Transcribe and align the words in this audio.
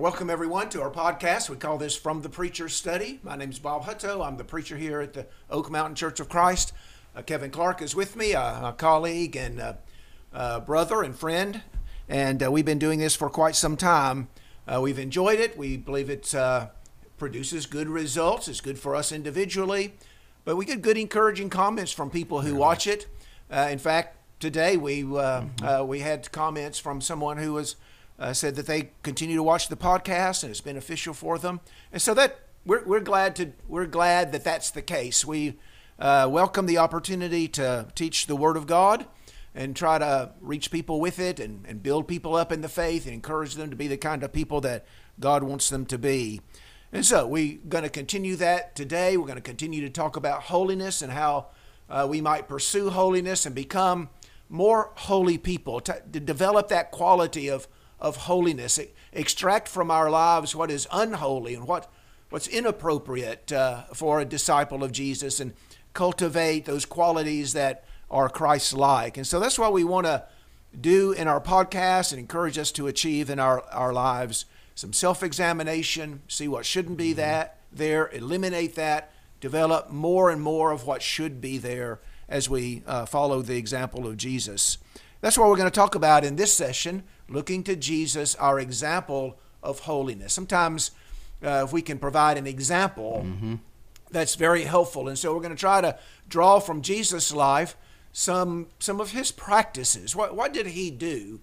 to 0.00 0.04
welcome 0.04 0.30
everyone 0.30 0.70
to 0.70 0.80
our 0.80 0.90
podcast. 0.90 1.50
We 1.50 1.56
call 1.56 1.76
this 1.76 1.94
From 1.94 2.22
the 2.22 2.30
Preacher's 2.30 2.74
Study. 2.74 3.20
My 3.22 3.36
name 3.36 3.50
is 3.50 3.58
Bob 3.58 3.84
Hutto. 3.84 4.26
I'm 4.26 4.38
the 4.38 4.44
preacher 4.44 4.78
here 4.78 5.02
at 5.02 5.12
the 5.12 5.26
Oak 5.50 5.70
Mountain 5.70 5.94
Church 5.94 6.20
of 6.20 6.30
Christ. 6.30 6.72
Uh, 7.14 7.20
Kevin 7.20 7.50
Clark 7.50 7.82
is 7.82 7.94
with 7.94 8.16
me, 8.16 8.34
uh, 8.34 8.70
a 8.70 8.72
colleague 8.72 9.36
and 9.36 9.60
uh, 9.60 9.74
uh 10.32 10.60
brother 10.60 11.02
and 11.02 11.14
friend, 11.14 11.60
and 12.08 12.42
uh, 12.42 12.50
we've 12.50 12.64
been 12.64 12.78
doing 12.78 12.98
this 12.98 13.14
for 13.14 13.28
quite 13.28 13.54
some 13.54 13.76
time. 13.76 14.28
Uh, 14.66 14.80
we've 14.80 14.98
enjoyed 14.98 15.38
it. 15.38 15.58
We 15.58 15.76
believe 15.76 16.08
it 16.08 16.34
produces 17.18 17.66
good 17.66 17.90
results. 17.90 18.48
It's 18.48 18.62
good 18.62 18.78
for 18.78 18.96
us 18.96 19.12
individually, 19.12 19.92
but 20.46 20.56
we 20.56 20.64
get 20.64 20.80
good, 20.80 20.96
encouraging 20.96 21.50
comments 21.50 21.92
from 21.92 22.08
people 22.08 22.40
who 22.40 22.54
watch 22.54 22.86
it. 22.86 23.06
in 23.50 23.78
fact, 23.78 24.16
today 24.38 24.78
we 24.78 25.02
mm-hmm. 25.02 25.86
we 25.86 26.00
had 26.00 26.32
comments 26.32 26.78
from 26.78 27.02
someone 27.02 27.36
who 27.36 27.52
was 27.52 27.76
uh, 28.20 28.32
said 28.34 28.54
that 28.54 28.66
they 28.66 28.90
continue 29.02 29.36
to 29.36 29.42
watch 29.42 29.68
the 29.68 29.76
podcast 29.76 30.42
and 30.44 30.50
it's 30.50 30.60
beneficial 30.60 31.14
for 31.14 31.38
them. 31.38 31.60
And 31.92 32.00
so 32.00 32.14
that 32.14 32.40
we're, 32.66 32.84
we're 32.84 33.00
glad 33.00 33.34
to 33.36 33.52
we're 33.66 33.86
glad 33.86 34.32
that 34.32 34.44
that's 34.44 34.70
the 34.70 34.82
case. 34.82 35.24
We 35.24 35.56
uh, 35.98 36.28
welcome 36.30 36.66
the 36.66 36.78
opportunity 36.78 37.48
to 37.48 37.88
teach 37.94 38.26
the 38.26 38.36
Word 38.36 38.56
of 38.56 38.66
God 38.66 39.06
and 39.54 39.74
try 39.74 39.98
to 39.98 40.32
reach 40.40 40.70
people 40.70 41.00
with 41.00 41.18
it 41.18 41.40
and, 41.40 41.64
and 41.66 41.82
build 41.82 42.06
people 42.06 42.36
up 42.36 42.52
in 42.52 42.60
the 42.60 42.68
faith 42.68 43.06
and 43.06 43.14
encourage 43.14 43.54
them 43.54 43.70
to 43.70 43.76
be 43.76 43.88
the 43.88 43.96
kind 43.96 44.22
of 44.22 44.32
people 44.32 44.60
that 44.60 44.86
God 45.18 45.42
wants 45.42 45.70
them 45.70 45.86
to 45.86 45.98
be. 45.98 46.40
And 46.92 47.04
so 47.04 47.26
we're 47.26 47.58
going 47.68 47.84
to 47.84 47.90
continue 47.90 48.36
that 48.36 48.76
today. 48.76 49.16
We're 49.16 49.26
going 49.26 49.36
to 49.36 49.42
continue 49.42 49.80
to 49.82 49.90
talk 49.90 50.16
about 50.16 50.42
holiness 50.42 51.02
and 51.02 51.12
how 51.12 51.46
uh, 51.88 52.06
we 52.08 52.20
might 52.20 52.48
pursue 52.48 52.90
holiness 52.90 53.46
and 53.46 53.54
become 53.54 54.08
more 54.48 54.90
holy 54.96 55.38
people, 55.38 55.80
to, 55.80 56.02
to 56.12 56.20
develop 56.20 56.68
that 56.68 56.90
quality 56.90 57.48
of 57.48 57.68
of 58.00 58.16
holiness, 58.16 58.78
extract 59.12 59.68
from 59.68 59.90
our 59.90 60.10
lives 60.10 60.54
what 60.54 60.70
is 60.70 60.88
unholy 60.92 61.54
and 61.54 61.66
what, 61.66 61.90
what's 62.30 62.48
inappropriate 62.48 63.52
uh, 63.52 63.82
for 63.94 64.20
a 64.20 64.24
disciple 64.24 64.82
of 64.82 64.92
Jesus, 64.92 65.40
and 65.40 65.52
cultivate 65.94 66.64
those 66.64 66.84
qualities 66.84 67.52
that 67.52 67.84
are 68.10 68.28
Christ 68.28 68.72
like. 68.72 69.16
And 69.16 69.26
so 69.26 69.40
that's 69.40 69.58
what 69.58 69.72
we 69.72 69.84
want 69.84 70.06
to 70.06 70.24
do 70.78 71.12
in 71.12 71.28
our 71.28 71.40
podcast 71.40 72.12
and 72.12 72.20
encourage 72.20 72.58
us 72.58 72.72
to 72.72 72.86
achieve 72.86 73.28
in 73.28 73.38
our, 73.38 73.62
our 73.70 73.92
lives 73.92 74.44
some 74.74 74.92
self 74.92 75.22
examination, 75.22 76.22
see 76.26 76.48
what 76.48 76.64
shouldn't 76.64 76.96
be 76.96 77.10
mm-hmm. 77.10 77.20
that 77.20 77.60
there, 77.72 78.08
eliminate 78.12 78.74
that, 78.76 79.12
develop 79.40 79.90
more 79.90 80.30
and 80.30 80.42
more 80.42 80.70
of 80.70 80.86
what 80.86 81.02
should 81.02 81.40
be 81.40 81.58
there 81.58 82.00
as 82.28 82.48
we 82.48 82.82
uh, 82.86 83.06
follow 83.06 83.42
the 83.42 83.56
example 83.56 84.06
of 84.06 84.16
Jesus. 84.16 84.78
That's 85.20 85.36
what 85.36 85.48
we're 85.48 85.56
going 85.56 85.70
to 85.70 85.74
talk 85.74 85.94
about 85.94 86.24
in 86.24 86.36
this 86.36 86.52
session 86.52 87.02
looking 87.30 87.62
to 87.64 87.76
Jesus, 87.76 88.34
our 88.34 88.58
example 88.58 89.38
of 89.62 89.80
holiness. 89.80 90.32
Sometimes, 90.32 90.90
uh, 91.42 91.64
if 91.64 91.72
we 91.72 91.82
can 91.82 91.98
provide 91.98 92.36
an 92.36 92.46
example, 92.46 93.22
mm-hmm. 93.24 93.54
that's 94.10 94.34
very 94.34 94.64
helpful. 94.64 95.08
And 95.08 95.18
so, 95.18 95.34
we're 95.34 95.40
going 95.40 95.54
to 95.54 95.60
try 95.60 95.80
to 95.80 95.98
draw 96.28 96.60
from 96.60 96.82
Jesus' 96.82 97.32
life 97.32 97.76
some 98.12 98.66
some 98.78 99.00
of 99.00 99.12
his 99.12 99.32
practices. 99.32 100.16
What 100.16 100.34
what 100.34 100.52
did 100.52 100.66
he 100.66 100.90
do 100.90 101.40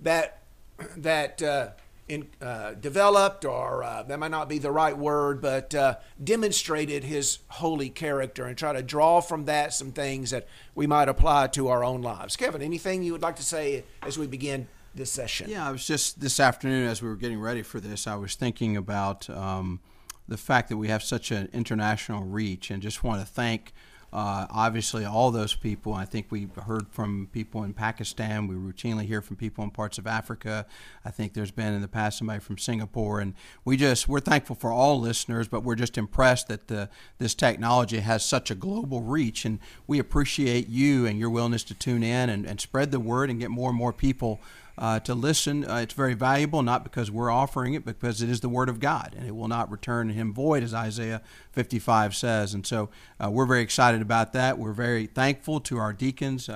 that 0.00 0.42
that 0.96 1.42
uh, 1.42 1.68
in, 2.08 2.28
uh, 2.40 2.74
developed, 2.74 3.44
or 3.44 3.82
uh, 3.82 4.04
that 4.04 4.18
might 4.18 4.30
not 4.30 4.48
be 4.48 4.58
the 4.58 4.70
right 4.70 4.96
word, 4.96 5.42
but 5.42 5.74
uh, 5.74 5.96
demonstrated 6.22 7.02
his 7.02 7.38
holy 7.48 7.90
character, 7.90 8.44
and 8.44 8.56
try 8.56 8.72
to 8.72 8.82
draw 8.82 9.20
from 9.20 9.46
that 9.46 9.72
some 9.72 9.90
things 9.90 10.30
that 10.30 10.46
we 10.74 10.86
might 10.86 11.08
apply 11.08 11.48
to 11.48 11.68
our 11.68 11.82
own 11.82 12.02
lives. 12.02 12.36
Kevin, 12.36 12.62
anything 12.62 13.02
you 13.02 13.12
would 13.12 13.22
like 13.22 13.36
to 13.36 13.42
say 13.42 13.84
as 14.02 14.16
we 14.16 14.26
begin 14.26 14.68
this 14.96 15.10
session? 15.10 15.48
Yeah, 15.50 15.68
I 15.68 15.72
was 15.72 15.86
just 15.86 16.20
this 16.20 16.40
afternoon 16.40 16.88
as 16.88 17.02
we 17.02 17.08
were 17.08 17.16
getting 17.16 17.40
ready 17.40 17.62
for 17.62 17.80
this, 17.80 18.06
I 18.06 18.16
was 18.16 18.34
thinking 18.34 18.76
about 18.76 19.28
um, 19.30 19.80
the 20.28 20.36
fact 20.36 20.68
that 20.70 20.76
we 20.76 20.88
have 20.88 21.02
such 21.02 21.30
an 21.30 21.48
international 21.52 22.24
reach, 22.24 22.70
and 22.70 22.82
just 22.82 23.04
want 23.04 23.20
to 23.20 23.26
thank. 23.26 23.72
Uh, 24.12 24.46
obviously, 24.50 25.04
all 25.04 25.30
those 25.30 25.54
people. 25.54 25.92
I 25.92 26.04
think 26.04 26.28
we 26.30 26.48
heard 26.64 26.88
from 26.88 27.28
people 27.32 27.64
in 27.64 27.74
Pakistan. 27.74 28.46
We 28.46 28.54
routinely 28.54 29.04
hear 29.04 29.20
from 29.20 29.36
people 29.36 29.62
in 29.64 29.70
parts 29.70 29.98
of 29.98 30.06
Africa. 30.06 30.64
I 31.04 31.10
think 31.10 31.34
there's 31.34 31.50
been 31.50 31.74
in 31.74 31.82
the 31.82 31.88
past 31.88 32.18
somebody 32.18 32.40
from 32.40 32.56
Singapore, 32.56 33.20
and 33.20 33.34
we 33.64 33.76
just 33.76 34.08
we're 34.08 34.20
thankful 34.20 34.56
for 34.56 34.70
all 34.70 34.98
listeners. 35.00 35.48
But 35.48 35.64
we're 35.64 35.74
just 35.74 35.98
impressed 35.98 36.48
that 36.48 36.68
the, 36.68 36.88
this 37.18 37.34
technology 37.34 37.98
has 37.98 38.24
such 38.24 38.50
a 38.50 38.54
global 38.54 39.02
reach, 39.02 39.44
and 39.44 39.58
we 39.86 39.98
appreciate 39.98 40.68
you 40.68 41.04
and 41.04 41.18
your 41.18 41.28
willingness 41.28 41.64
to 41.64 41.74
tune 41.74 42.04
in 42.04 42.30
and, 42.30 42.46
and 42.46 42.60
spread 42.60 42.92
the 42.92 43.00
word 43.00 43.28
and 43.28 43.40
get 43.40 43.50
more 43.50 43.68
and 43.68 43.78
more 43.78 43.92
people 43.92 44.40
uh, 44.78 45.00
to 45.00 45.14
listen. 45.14 45.68
Uh, 45.68 45.76
it's 45.76 45.94
very 45.94 46.14
valuable, 46.14 46.62
not 46.62 46.84
because 46.84 47.10
we're 47.10 47.30
offering 47.30 47.74
it, 47.74 47.84
but 47.84 47.98
because 47.98 48.22
it 48.22 48.28
is 48.28 48.40
the 48.40 48.48
Word 48.48 48.68
of 48.68 48.80
God, 48.80 49.14
and 49.16 49.26
it 49.26 49.34
will 49.34 49.48
not 49.48 49.70
return 49.70 50.08
to 50.08 50.14
Him 50.14 50.32
void, 50.34 50.62
as 50.62 50.74
Isaiah 50.74 51.22
55 51.52 52.14
says. 52.14 52.54
And 52.54 52.66
so 52.66 52.90
uh, 53.22 53.30
we're 53.30 53.46
very 53.46 53.62
excited 53.62 54.02
about 54.02 54.32
that. 54.34 54.58
We're 54.58 54.72
very 54.72 55.06
thankful 55.06 55.60
to 55.60 55.78
our 55.78 55.92
deacons. 55.92 56.48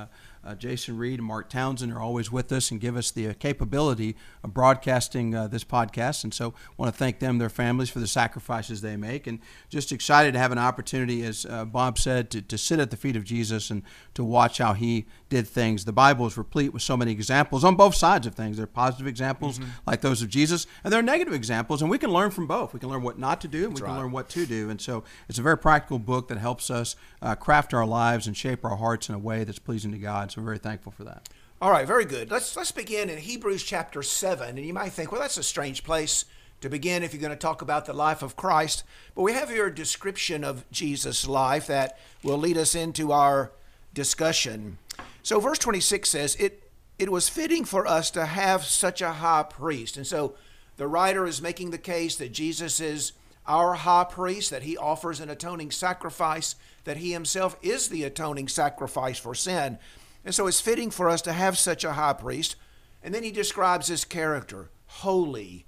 Uh, 0.42 0.54
Jason 0.54 0.96
Reed 0.96 1.18
and 1.18 1.28
Mark 1.28 1.50
Townsend 1.50 1.92
are 1.92 2.00
always 2.00 2.32
with 2.32 2.50
us 2.50 2.70
and 2.70 2.80
give 2.80 2.96
us 2.96 3.10
the 3.10 3.28
uh, 3.28 3.34
capability 3.34 4.16
of 4.42 4.54
broadcasting 4.54 5.34
uh, 5.34 5.48
this 5.48 5.64
podcast. 5.64 6.24
And 6.24 6.32
so, 6.32 6.54
I 6.70 6.72
want 6.78 6.92
to 6.92 6.98
thank 6.98 7.18
them, 7.18 7.36
their 7.36 7.50
families, 7.50 7.90
for 7.90 7.98
the 7.98 8.06
sacrifices 8.06 8.80
they 8.80 8.96
make, 8.96 9.26
and 9.26 9.40
just 9.68 9.92
excited 9.92 10.32
to 10.32 10.38
have 10.38 10.50
an 10.50 10.58
opportunity, 10.58 11.24
as 11.24 11.44
uh, 11.44 11.66
Bob 11.66 11.98
said, 11.98 12.30
to, 12.30 12.40
to 12.40 12.56
sit 12.56 12.80
at 12.80 12.90
the 12.90 12.96
feet 12.96 13.16
of 13.16 13.24
Jesus 13.24 13.68
and 13.68 13.82
to 14.14 14.24
watch 14.24 14.58
how 14.58 14.72
he 14.72 15.04
did 15.28 15.46
things. 15.46 15.84
The 15.84 15.92
Bible 15.92 16.26
is 16.26 16.38
replete 16.38 16.72
with 16.72 16.82
so 16.82 16.96
many 16.96 17.12
examples 17.12 17.62
on 17.62 17.76
both 17.76 17.94
sides 17.94 18.26
of 18.26 18.34
things. 18.34 18.56
There 18.56 18.64
are 18.64 18.66
positive 18.66 19.06
examples 19.06 19.58
mm-hmm. 19.58 19.70
like 19.86 20.00
those 20.00 20.22
of 20.22 20.30
Jesus, 20.30 20.66
and 20.82 20.92
there 20.92 21.00
are 21.00 21.02
negative 21.02 21.34
examples, 21.34 21.82
and 21.82 21.90
we 21.90 21.98
can 21.98 22.10
learn 22.10 22.30
from 22.30 22.46
both. 22.46 22.72
We 22.72 22.80
can 22.80 22.88
learn 22.88 23.02
what 23.02 23.18
not 23.18 23.42
to 23.42 23.48
do, 23.48 23.64
and 23.64 23.72
That's 23.72 23.82
we 23.82 23.86
can 23.86 23.94
right. 23.94 24.02
learn 24.02 24.12
what 24.12 24.30
to 24.30 24.46
do. 24.46 24.70
And 24.70 24.80
so, 24.80 25.04
it's 25.28 25.38
a 25.38 25.42
very 25.42 25.58
practical 25.58 25.98
book 25.98 26.28
that 26.28 26.38
helps 26.38 26.70
us 26.70 26.96
uh, 27.20 27.34
craft 27.34 27.74
our 27.74 27.86
lives 27.86 28.26
and 28.26 28.34
shape 28.34 28.64
our 28.64 28.76
hearts 28.76 29.10
in 29.10 29.14
a 29.14 29.18
way 29.18 29.44
that's 29.44 29.58
pleasing 29.58 29.92
to 29.92 29.98
God. 29.98 30.29
So 30.30 30.40
we're 30.40 30.46
very 30.46 30.58
thankful 30.58 30.92
for 30.92 31.04
that. 31.04 31.28
All 31.60 31.70
right, 31.70 31.86
very 31.86 32.04
good. 32.04 32.30
Let's 32.30 32.56
let's 32.56 32.72
begin 32.72 33.10
in 33.10 33.18
Hebrews 33.18 33.62
chapter 33.62 34.02
seven, 34.02 34.56
and 34.56 34.66
you 34.66 34.72
might 34.72 34.92
think, 34.92 35.12
well, 35.12 35.20
that's 35.20 35.36
a 35.36 35.42
strange 35.42 35.84
place 35.84 36.24
to 36.60 36.70
begin 36.70 37.02
if 37.02 37.12
you're 37.12 37.20
going 37.20 37.30
to 37.30 37.36
talk 37.36 37.62
about 37.62 37.86
the 37.86 37.92
life 37.92 38.22
of 38.22 38.36
Christ. 38.36 38.84
But 39.14 39.22
we 39.22 39.32
have 39.32 39.50
here 39.50 39.66
a 39.66 39.74
description 39.74 40.44
of 40.44 40.70
Jesus' 40.70 41.26
life 41.26 41.66
that 41.66 41.98
will 42.22 42.38
lead 42.38 42.56
us 42.56 42.74
into 42.74 43.12
our 43.12 43.52
discussion. 43.92 44.78
So, 45.22 45.40
verse 45.40 45.58
26 45.58 46.08
says, 46.08 46.36
"It 46.36 46.70
it 46.98 47.12
was 47.12 47.28
fitting 47.28 47.64
for 47.64 47.86
us 47.86 48.10
to 48.12 48.26
have 48.26 48.64
such 48.64 49.02
a 49.02 49.14
high 49.14 49.42
priest," 49.42 49.96
and 49.96 50.06
so 50.06 50.34
the 50.76 50.88
writer 50.88 51.26
is 51.26 51.42
making 51.42 51.72
the 51.72 51.78
case 51.78 52.16
that 52.16 52.32
Jesus 52.32 52.80
is 52.80 53.12
our 53.46 53.74
high 53.74 54.04
priest, 54.04 54.50
that 54.50 54.62
he 54.62 54.76
offers 54.76 55.20
an 55.20 55.28
atoning 55.28 55.72
sacrifice, 55.72 56.54
that 56.84 56.98
he 56.98 57.12
himself 57.12 57.56
is 57.62 57.88
the 57.88 58.04
atoning 58.04 58.48
sacrifice 58.48 59.18
for 59.18 59.34
sin. 59.34 59.78
And 60.24 60.34
so 60.34 60.46
it's 60.46 60.60
fitting 60.60 60.90
for 60.90 61.08
us 61.08 61.22
to 61.22 61.32
have 61.32 61.56
such 61.56 61.84
a 61.84 61.94
high 61.94 62.12
priest. 62.12 62.56
And 63.02 63.14
then 63.14 63.22
he 63.22 63.30
describes 63.30 63.86
his 63.86 64.04
character 64.04 64.70
holy, 64.86 65.66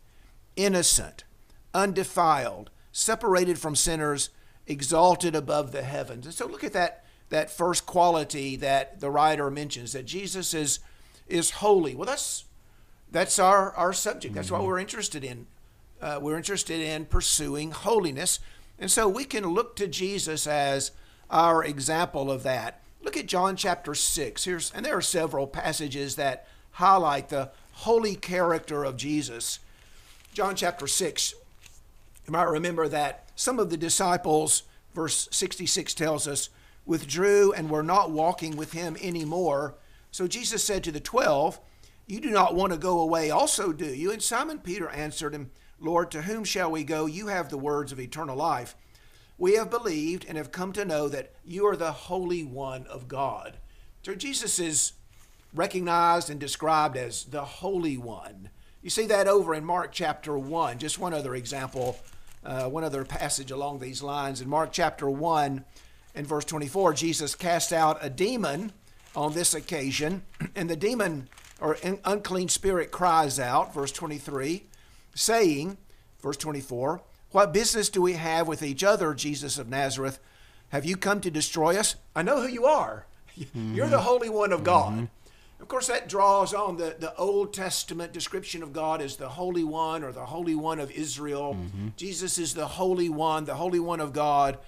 innocent, 0.57 1.25
undefiled, 1.73 2.71
separated 2.91 3.59
from 3.59 3.77
sinners, 3.77 4.31
exalted 4.67 5.35
above 5.35 5.73
the 5.73 5.83
heavens. 5.83 6.27
And 6.27 6.35
so 6.35 6.47
look 6.47 6.65
at 6.65 6.73
that, 6.73 7.05
that 7.31 7.51
first 7.51 7.87
quality 7.87 8.57
that 8.57 9.01
the 9.01 9.11
writer 9.11 9.51
mentions 9.51 9.93
that 9.93 10.05
Jesus 10.05 10.53
is, 10.55 10.81
is 11.29 11.51
holy. 11.51 11.95
Well, 11.95 12.07
that's, 12.07 12.45
that's 13.11 13.39
our, 13.39 13.73
our 13.75 13.93
subject. 13.93 14.35
That's 14.35 14.49
mm-hmm. 14.49 14.59
what 14.59 14.67
we're 14.67 14.79
interested 14.79 15.25
in. 15.25 15.47
Uh, 16.01 16.19
we're 16.21 16.37
interested 16.37 16.81
in 16.81 17.07
pursuing 17.07 17.71
holiness. 17.71 18.41
And 18.79 18.91
so 18.91 19.09
we 19.09 19.25
can 19.25 19.47
look 19.47 19.77
to 19.77 19.87
Jesus 19.87 20.47
as 20.47 20.91
our 21.31 21.65
example 21.65 22.31
of 22.31 22.43
that. 22.43 22.83
Look 23.03 23.17
at 23.17 23.27
John 23.27 23.57
chapter 23.57 23.95
6. 23.95 24.45
Here's 24.45 24.73
and 24.73 24.87
there 24.87 24.97
are 24.97 25.03
several 25.03 25.47
passages 25.47 26.17
that 26.17 26.47
highlight 26.73 27.29
the 27.29 27.51
holy 27.73 28.15
character 28.15 28.85
of 28.85 28.97
Jesus. 28.97 29.59
John 30.33 30.55
chapter 30.55 30.87
6. 30.87 31.35
You 32.27 32.33
might 32.33 32.45
remember 32.45 32.89
that 32.89 33.29
some 33.35 33.59
of 33.59 33.71
the 33.71 33.77
disciples, 33.77 34.63
verse 34.95 35.29
66 35.33 35.95
tells 35.95 36.29
us, 36.29 36.49
withdrew 36.87 37.53
and 37.53 37.71
were 37.71 37.83
not 37.83 38.11
walking 38.11 38.57
with 38.57 38.73
him 38.73 38.97
anymore. 39.01 39.75
So 40.11 40.27
Jesus 40.27 40.63
said 40.63 40.85
to 40.85 40.93
the 40.93 41.01
twelve, 41.01 41.59
You 42.07 42.21
do 42.21 42.31
not 42.31 42.55
want 42.55 42.73
to 42.73 42.79
go 42.79 43.01
away, 43.01 43.31
also 43.31 43.73
do 43.73 43.87
you? 43.87 44.13
And 44.13 44.23
Simon 44.23 44.59
Peter 44.59 44.89
answered 44.91 45.35
him, 45.35 45.51
Lord, 45.81 46.11
to 46.13 46.23
whom 46.23 46.45
shall 46.45 46.71
we 46.71 46.85
go? 46.85 47.07
You 47.07 47.27
have 47.27 47.49
the 47.49 47.59
words 47.59 47.91
of 47.91 47.99
eternal 47.99 48.37
life. 48.37 48.77
We 49.43 49.55
have 49.55 49.71
believed 49.71 50.25
and 50.29 50.39
have 50.39 50.53
come 50.53 50.73
to 50.75 50.85
know 50.85 51.09
that 51.09 51.33
you 51.45 51.67
are 51.67 51.75
the 51.75 51.91
Holy 51.91 52.45
One 52.45 52.87
of 52.87 53.09
God. 53.09 53.57
So 54.05 54.15
Jesus 54.15 54.61
is 54.61 54.93
recognized 55.53 56.31
and 56.31 56.39
described 56.39 56.97
as 56.97 57.25
the 57.25 57.45
Holy 57.45 57.99
One. 57.99 58.51
You 58.83 58.91
see 58.91 59.07
that 59.07 59.27
over 59.27 59.53
in 59.53 59.65
Mark 59.65 59.91
chapter 59.91 60.39
1. 60.39 60.79
Just 60.79 61.01
one 61.01 61.13
other 61.13 61.35
example, 61.35 61.99
uh, 62.45 62.69
one 62.69 62.85
other 62.85 63.05
passage 63.05 63.51
along 63.51 63.81
these 63.81 64.01
lines. 64.01 64.41
In 64.41 64.49
Mark 64.49 64.71
chapter 64.71 65.11
1 65.11 65.65
and 66.15 66.25
verse 66.25 66.45
24, 66.45 66.95
Jesus 66.95 67.35
cast 67.35 67.73
out 67.73 67.99
a 68.01 68.09
demon 68.09 68.71
on 69.17 69.33
this 69.33 69.55
occasion, 69.55 70.23
and 70.55 70.71
the 70.71 70.77
demon 70.77 71.29
or 71.61 71.77
unclean 72.05 72.49
spirit 72.49 72.93
cries 72.93 73.41
out, 73.41 73.75
verse 73.75 73.91
23, 73.91 74.67
saying, 75.17 75.79
verse 76.21 76.37
24, 76.37 77.03
What 77.33 77.53
business 77.53 77.89
do 77.89 78.03
we 78.03 78.13
have 78.13 78.47
with 78.47 78.63
each 78.63 78.85
other, 78.85 79.15
Jesus 79.15 79.59
of 79.59 79.69
Nazareth? 79.69 80.21
Have 80.69 80.85
you 80.85 80.97
come 80.97 81.21
to 81.23 81.31
destroy 81.31 81.77
us? 81.77 81.97
I 82.15 82.23
know 82.23 82.43
who 82.43 82.49
you 82.49 82.67
are. 82.67 83.07
You're 83.37 83.89
the 83.89 83.97
mm-hmm. 83.97 84.05
Holy 84.05 84.29
One 84.29 84.53
of 84.53 84.63
God. 84.63 84.93
Mm-hmm. 84.93 85.05
Of 85.63 85.69
course, 85.69 85.87
that 85.87 86.09
draws 86.09 86.53
on 86.53 86.77
the, 86.77 86.97
the 86.99 87.15
Old 87.17 87.55
Testament 87.55 88.13
description 88.13 88.63
of 88.63 88.73
God 88.73 89.01
as 89.01 89.17
the 89.17 89.31
Holy 89.31 89.65
One 89.65 90.03
or 90.03 90.13
the 90.13 90.27
Holy 90.27 90.55
One 90.55 90.79
of 90.79 90.91
Israel. 90.91 91.55
Mm-hmm. 91.55 91.89
Jesus 91.97 92.37
is 92.37 92.55
the 92.55 92.67
Holy 92.67 93.09
One, 93.09 93.45
the 93.45 93.55
Holy 93.55 93.81
One 93.81 94.01
of 94.01 94.13
God. 94.13 94.59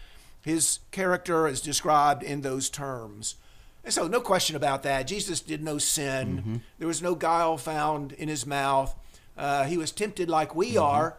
His 0.40 0.78
character 0.90 1.46
is 1.46 1.60
described 1.60 2.22
in 2.22 2.42
those 2.42 2.70
terms. 2.70 3.34
And 3.82 3.92
so, 3.92 4.06
no 4.06 4.20
question 4.20 4.56
about 4.56 4.82
that. 4.84 5.06
Jesus 5.06 5.40
did 5.40 5.62
no 5.62 5.76
sin, 5.78 6.62
there 6.78 6.88
was 6.88 7.02
no 7.02 7.14
guile 7.14 7.58
found 7.58 8.12
in 8.12 8.28
his 8.28 8.46
mouth. 8.46 8.94
Uh, 9.36 9.64
he 9.64 9.76
was 9.76 9.90
tempted 9.90 10.30
like 10.30 10.54
we 10.54 10.76
are 10.76 11.18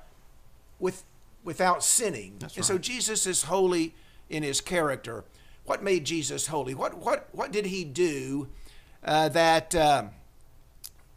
with, 0.80 1.04
without 1.46 1.82
sinning. 1.84 2.36
That's 2.40 2.58
and 2.58 2.66
so. 2.66 2.78
Jesus 2.78 3.26
is 3.26 3.44
holy 3.44 3.96
in 4.30 4.44
his 4.44 4.60
character. 4.60 5.24
What 5.64 5.82
made 5.82 6.06
Jesus 6.06 6.48
holy? 6.48 6.76
What, 6.76 6.98
what, 6.98 7.30
what 7.32 7.54
did 7.54 7.68
he 7.68 7.86
do? 7.86 8.50
uh, 9.06 9.30
that 9.30 9.74
um 9.76 10.10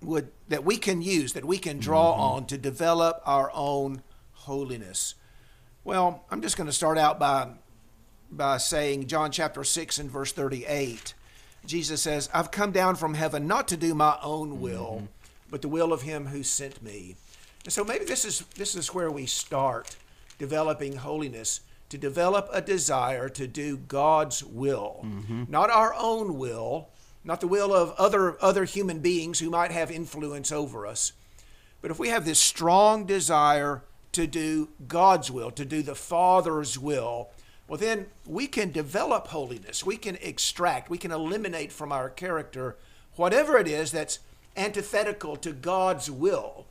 would 0.01 0.29
that 0.49 0.65
we 0.65 0.77
can 0.77 1.03
use 1.03 1.33
that 1.33 1.45
we 1.45 1.59
can 1.59 1.79
draw 1.79 2.13
on 2.13 2.47
to 2.47 2.57
develop 2.57 3.21
our 3.25 3.51
own 3.53 4.03
holiness. 4.33 5.15
Well, 5.83 6.25
I'm 6.31 6.43
just 6.43 6.57
going 6.57 6.69
to 6.69 6.73
start 6.73 6.99
out 6.99 7.19
by 7.19 7.49
by 8.31 8.59
saying 8.59 9.07
John 9.07 9.33
chapter 9.33 9.65
6 9.65 9.99
and 9.99 10.11
verse 10.11 10.33
38. 10.33 11.15
Jesus 11.67 12.03
says, 12.03 12.29
"I've 12.33 12.51
come 12.51 12.71
down 12.71 12.95
from 12.95 13.15
heaven 13.15 13.47
not 13.47 13.67
to 13.69 13.77
do 13.77 13.95
my 13.95 14.19
own 14.23 14.61
will, 14.61 15.09
but 15.51 15.63
the 15.63 15.69
will 15.69 15.93
of 15.93 16.03
him 16.03 16.27
who 16.27 16.43
sent 16.43 16.83
me." 16.83 17.17
And 17.65 17.73
so 17.73 17.83
maybe 17.83 18.05
this 18.05 18.25
is 18.25 18.41
this 18.55 18.77
is 18.77 18.95
where 18.95 19.11
we 19.11 19.27
start 19.27 19.97
developing 20.39 20.97
holiness 20.97 21.61
to 21.89 21.99
develop 21.99 22.49
a 22.53 22.61
desire 22.61 23.29
to 23.31 23.47
do 23.47 23.77
God's 23.77 24.45
will, 24.45 25.01
mm-hmm. 25.05 25.45
not 25.49 25.71
our 25.71 25.95
own 25.95 26.37
will, 26.39 26.89
not 27.25 27.41
the 27.41 27.49
will 27.49 27.75
of 27.75 27.93
other 27.99 28.43
other 28.43 28.65
human 28.65 29.01
beings 29.01 29.39
who 29.39 29.51
might 29.51 29.71
have 29.71 29.91
influence 29.91 30.53
over 30.53 30.87
us. 30.87 31.13
But 31.81 31.91
if 31.91 31.99
we 31.99 32.09
have 32.09 32.25
this 32.25 32.39
strong 32.39 33.05
desire 33.05 33.83
to 34.13 34.27
do 34.27 34.69
God's 34.87 35.31
will, 35.31 35.51
to 35.53 35.65
do 35.65 35.83
the 35.83 35.95
Father's 35.95 36.79
will, 36.79 37.31
well, 37.69 37.79
then 37.79 38.07
we 38.27 38.47
can 38.47 38.73
develop 38.73 39.29
holiness. 39.29 39.85
We 39.85 39.97
can 39.97 40.17
extract, 40.23 40.91
we 40.91 40.99
can 40.99 41.13
eliminate 41.13 41.71
from 41.71 41.93
our 41.93 42.09
character 42.09 42.77
whatever 43.17 43.59
it 43.59 43.69
is 43.69 43.93
that's 43.93 44.21
antithetical 44.57 45.37
to 45.37 45.53
God's 45.53 46.11
will. 46.11 46.67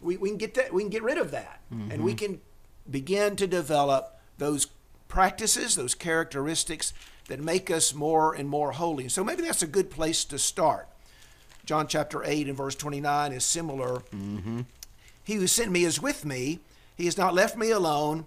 We, 0.00 0.16
we 0.16 0.28
can 0.30 0.38
get 0.38 0.54
that, 0.54 0.72
we 0.72 0.82
can 0.82 0.90
get 0.90 1.02
rid 1.02 1.18
of 1.18 1.32
that, 1.32 1.60
and 1.70 2.04
we 2.04 2.14
mm-hmm. 2.14 2.34
can 2.34 2.40
begin 2.90 3.36
to 3.36 3.46
develop 3.46 4.18
those 4.38 4.66
practices, 5.08 5.74
those 5.74 5.94
characteristics 5.94 6.92
that 7.28 7.40
make 7.40 7.70
us 7.70 7.94
more 7.94 8.34
and 8.34 8.48
more 8.48 8.72
holy. 8.72 9.08
So 9.08 9.22
maybe 9.24 9.42
that's 9.42 9.62
a 9.62 9.66
good 9.66 9.90
place 9.90 10.24
to 10.26 10.38
start. 10.38 10.88
John 11.64 11.86
chapter 11.86 12.22
8 12.24 12.48
and 12.48 12.56
verse 12.56 12.74
29 12.74 13.32
is 13.32 13.44
similar. 13.44 13.98
Mm-hmm. 14.14 14.60
He 15.24 15.34
who 15.34 15.46
sent 15.46 15.70
me 15.70 15.84
is 15.84 16.00
with 16.00 16.24
me. 16.24 16.60
He 16.96 17.04
has 17.04 17.18
not 17.18 17.34
left 17.34 17.56
me 17.56 17.70
alone. 17.70 18.24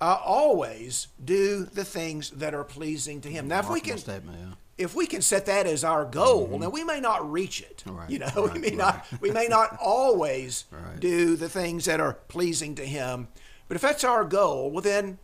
I 0.00 0.18
always 0.24 1.08
do 1.22 1.64
the 1.64 1.84
things 1.84 2.30
that 2.30 2.54
are 2.54 2.64
pleasing 2.64 3.20
to 3.22 3.28
him. 3.28 3.48
Now, 3.48 3.58
if 3.58 3.68
we 3.68 3.80
can, 3.80 3.98
statement, 3.98 4.38
yeah. 4.40 4.54
if 4.78 4.94
we 4.94 5.06
can 5.06 5.20
set 5.20 5.46
that 5.46 5.66
as 5.66 5.84
our 5.84 6.04
goal, 6.04 6.46
mm-hmm. 6.48 6.62
now 6.62 6.68
we 6.70 6.84
may 6.84 7.00
not 7.00 7.30
reach 7.30 7.60
it. 7.60 7.82
Right, 7.86 8.08
You 8.08 8.20
know, 8.20 8.30
we 8.36 8.42
right, 8.48 8.60
may 8.60 8.70
not 8.70 9.06
we 9.20 9.30
may 9.32 9.46
not 9.48 9.76
always 9.82 10.64
Right. 10.70 10.98
do 11.00 11.36
the 11.36 11.48
things 11.48 11.84
that 11.86 12.00
are 12.00 12.14
pleasing 12.28 12.76
to 12.76 12.86
him. 12.86 13.28
But 13.70 13.76
if 13.76 13.82
that's 13.82 14.02
our 14.02 14.24
goal, 14.24 14.68
well 14.72 14.82
then 14.82 15.18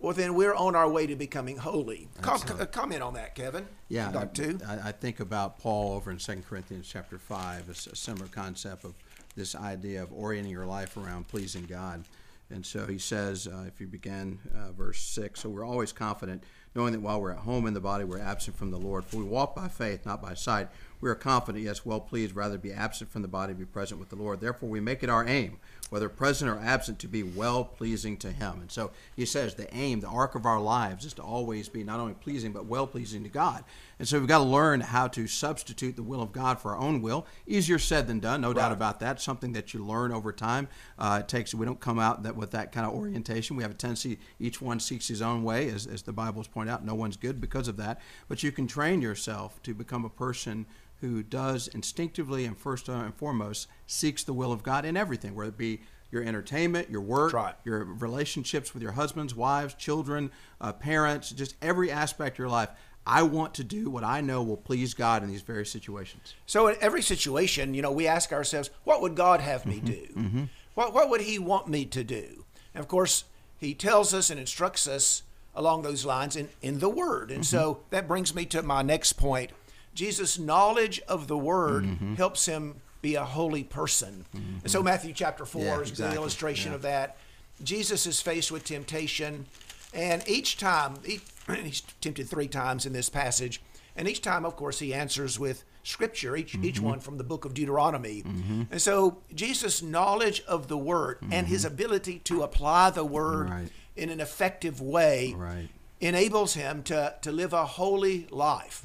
well 0.00 0.12
then 0.12 0.34
we're 0.34 0.54
on 0.54 0.76
our 0.76 0.86
way 0.86 1.06
to 1.06 1.16
becoming 1.16 1.56
holy. 1.56 2.10
Com- 2.20 2.34
Absolutely. 2.34 2.66
comment 2.66 3.02
on 3.02 3.14
that, 3.14 3.34
Kevin. 3.34 3.66
Yeah, 3.88 4.08
If 4.08 4.12
you'd 4.12 4.18
like 4.20 4.34
to. 4.34 4.58
I, 4.68 4.88
I 4.88 4.92
think 4.92 5.18
about 5.18 5.58
Paul 5.58 5.94
over 5.94 6.10
in 6.10 6.18
2 6.18 6.42
Corinthians 6.46 6.86
chapter 6.86 7.18
5, 7.18 7.70
it's 7.70 7.86
a 7.86 7.96
similar 7.96 8.26
concept 8.26 8.84
of 8.84 8.92
this 9.34 9.54
idea 9.54 10.02
of 10.02 10.12
orienting 10.12 10.52
your 10.52 10.66
life 10.66 10.98
around 10.98 11.28
pleasing 11.28 11.64
God. 11.64 12.04
And 12.50 12.66
so 12.66 12.84
he 12.84 12.98
says, 12.98 13.46
uh, 13.46 13.64
if 13.66 13.80
you 13.80 13.86
begin 13.86 14.40
uh, 14.54 14.72
verse 14.72 15.00
6, 15.00 15.40
so 15.40 15.48
we're 15.48 15.64
always 15.64 15.90
confident, 15.90 16.44
knowing 16.74 16.92
that 16.92 17.00
while 17.00 17.18
we're 17.18 17.32
at 17.32 17.38
home 17.38 17.66
in 17.66 17.72
the 17.72 17.80
body, 17.80 18.04
we're 18.04 18.20
absent 18.20 18.58
from 18.58 18.70
the 18.70 18.78
Lord. 18.78 19.06
For 19.06 19.16
we 19.16 19.24
walk 19.24 19.56
by 19.56 19.68
faith, 19.68 20.04
not 20.04 20.20
by 20.20 20.34
sight. 20.34 20.68
We 21.00 21.10
are 21.10 21.14
confident, 21.14 21.64
yes, 21.64 21.84
well 21.84 22.00
pleased, 22.00 22.34
rather 22.34 22.58
be 22.58 22.72
absent 22.72 23.10
from 23.10 23.22
the 23.22 23.28
body, 23.28 23.52
be 23.52 23.64
present 23.64 24.00
with 24.00 24.08
the 24.08 24.16
Lord. 24.16 24.40
Therefore, 24.40 24.68
we 24.68 24.80
make 24.80 25.02
it 25.02 25.10
our 25.10 25.26
aim, 25.26 25.58
whether 25.90 26.08
present 26.08 26.50
or 26.50 26.58
absent, 26.58 26.98
to 27.00 27.08
be 27.08 27.22
well 27.22 27.64
pleasing 27.64 28.16
to 28.18 28.32
Him. 28.32 28.60
And 28.60 28.70
so 28.70 28.92
he 29.14 29.26
says 29.26 29.54
the 29.54 29.72
aim, 29.74 30.00
the 30.00 30.08
arc 30.08 30.34
of 30.34 30.46
our 30.46 30.60
lives, 30.60 31.04
is 31.04 31.12
to 31.14 31.22
always 31.22 31.68
be 31.68 31.84
not 31.84 32.00
only 32.00 32.14
pleasing, 32.14 32.52
but 32.52 32.66
well 32.66 32.86
pleasing 32.86 33.22
to 33.24 33.28
God. 33.28 33.64
And 33.98 34.06
so 34.06 34.18
we've 34.18 34.28
got 34.28 34.38
to 34.38 34.44
learn 34.44 34.80
how 34.80 35.08
to 35.08 35.26
substitute 35.26 35.96
the 35.96 36.02
will 36.02 36.20
of 36.20 36.32
God 36.32 36.60
for 36.60 36.74
our 36.74 36.78
own 36.78 37.00
will. 37.00 37.26
Easier 37.46 37.78
said 37.78 38.06
than 38.06 38.20
done, 38.20 38.40
no 38.40 38.52
doubt 38.52 38.72
about 38.72 39.00
that. 39.00 39.20
Something 39.20 39.52
that 39.52 39.72
you 39.72 39.84
learn 39.84 40.12
over 40.12 40.32
time. 40.32 40.68
Uh, 40.98 41.20
it 41.22 41.28
takes. 41.28 41.54
We 41.54 41.64
don't 41.64 41.80
come 41.80 41.98
out 41.98 42.22
that 42.24 42.36
with 42.36 42.50
that 42.50 42.72
kind 42.72 42.86
of 42.86 42.92
orientation. 42.92 43.56
We 43.56 43.62
have 43.62 43.72
a 43.72 43.74
tendency. 43.74 44.18
Each 44.38 44.60
one 44.60 44.80
seeks 44.80 45.08
his 45.08 45.22
own 45.22 45.44
way, 45.44 45.68
as, 45.68 45.86
as 45.86 46.02
the 46.02 46.12
Bible's 46.12 46.48
point 46.48 46.68
out. 46.68 46.84
No 46.84 46.94
one's 46.94 47.16
good 47.16 47.40
because 47.40 47.68
of 47.68 47.76
that. 47.78 48.00
But 48.28 48.42
you 48.42 48.52
can 48.52 48.66
train 48.66 49.00
yourself 49.00 49.62
to 49.62 49.72
become 49.72 50.04
a 50.04 50.10
person 50.10 50.66
who 51.00 51.22
does 51.22 51.68
instinctively 51.68 52.44
and 52.44 52.56
first 52.56 52.88
and 52.88 53.14
foremost 53.14 53.68
seeks 53.86 54.24
the 54.24 54.32
will 54.32 54.52
of 54.52 54.62
God 54.62 54.84
in 54.84 54.96
everything, 54.96 55.34
whether 55.34 55.50
it 55.50 55.58
be 55.58 55.80
your 56.10 56.22
entertainment, 56.22 56.88
your 56.88 57.00
work, 57.00 57.32
right. 57.32 57.54
your 57.64 57.84
relationships 57.84 58.72
with 58.72 58.82
your 58.82 58.92
husbands, 58.92 59.34
wives, 59.34 59.74
children, 59.74 60.30
uh, 60.60 60.72
parents, 60.72 61.30
just 61.30 61.54
every 61.60 61.90
aspect 61.90 62.36
of 62.36 62.38
your 62.38 62.48
life. 62.48 62.70
I 63.08 63.22
want 63.22 63.54
to 63.54 63.64
do 63.64 63.88
what 63.90 64.02
I 64.02 64.20
know 64.20 64.42
will 64.42 64.56
please 64.56 64.94
God 64.94 65.22
in 65.22 65.28
these 65.28 65.42
various 65.42 65.70
situations. 65.70 66.34
So 66.46 66.66
in 66.68 66.76
every 66.80 67.02
situation, 67.02 67.74
you 67.74 67.82
know, 67.82 67.92
we 67.92 68.06
ask 68.08 68.32
ourselves, 68.32 68.70
what 68.84 69.00
would 69.00 69.14
God 69.14 69.40
have 69.40 69.64
me 69.66 69.76
Mm-hmm. 69.80 70.26
do? 70.38 70.48
What 70.74 70.92
what 70.92 71.08
would 71.10 71.20
He 71.22 71.38
want 71.38 71.68
me 71.68 71.84
to 71.86 72.02
do? 72.04 72.44
And 72.74 72.80
of 72.82 72.88
course, 72.88 73.24
He 73.58 73.74
tells 73.74 74.12
us 74.12 74.28
and 74.30 74.40
instructs 74.40 74.88
us 74.88 75.22
along 75.54 75.82
those 75.82 76.04
lines 76.04 76.36
in, 76.36 76.48
in 76.62 76.80
the 76.80 76.88
Word. 76.88 77.30
And 77.30 77.46
so 77.46 77.74
Mm-hmm. 77.74 77.80
that 77.90 78.08
brings 78.08 78.34
me 78.34 78.44
to 78.46 78.62
my 78.62 78.82
next 78.82 79.14
point. 79.14 79.50
Jesus' 79.96 80.38
knowledge 80.38 81.00
of 81.08 81.26
the 81.26 81.36
Word 81.38 81.84
Mm-hmm. 81.84 82.14
helps 82.14 82.46
him 82.46 82.80
be 83.02 83.14
a 83.16 83.24
holy 83.24 83.64
person. 83.64 84.24
And 84.34 84.70
so 84.70 84.82
Matthew 84.82 85.12
chapter 85.12 85.44
four 85.44 85.62
Yeah, 85.64 85.80
is 85.80 85.90
a 85.98 86.02
good 86.02 86.14
illustration 86.14 86.70
Yeah. 86.72 86.76
of 86.76 86.82
that. 86.82 87.16
Jesus 87.62 88.06
is 88.06 88.20
faced 88.20 88.52
with 88.52 88.64
temptation, 88.64 89.46
and 89.94 90.22
each 90.28 90.58
time 90.58 90.98
he, 91.04 91.20
he's 91.64 91.80
tempted 92.00 92.28
three 92.28 92.48
times 92.48 92.84
in 92.86 92.92
this 92.92 93.08
passage, 93.08 93.62
and 93.96 94.06
each 94.06 94.20
time, 94.20 94.44
of 94.44 94.54
course, 94.56 94.78
he 94.80 94.92
answers 94.92 95.38
with 95.38 95.64
scripture, 95.82 96.36
each 96.36 96.54
each 96.56 96.76
Mm-hmm. 96.76 96.84
one 96.84 97.00
from 97.00 97.16
the 97.16 97.24
book 97.24 97.44
of 97.46 97.54
Deuteronomy. 97.54 98.22
And 98.70 98.82
so 98.82 99.18
Jesus' 99.34 99.80
knowledge 99.82 100.42
of 100.46 100.68
the 100.68 100.76
word 100.76 101.18
and 101.30 101.46
his 101.46 101.64
ability 101.64 102.18
to 102.24 102.42
apply 102.42 102.90
the 102.90 103.04
word 103.04 103.46
Mm-hmm. 103.46 103.56
Right. 103.60 103.70
in 103.96 104.10
an 104.10 104.20
effective 104.20 104.80
way 104.80 105.32
Right. 105.36 105.68
enables 106.00 106.52
him 106.54 106.82
to, 106.90 107.14
to 107.22 107.30
live 107.32 107.52
a 107.54 107.64
holy 107.64 108.26
life. 108.30 108.84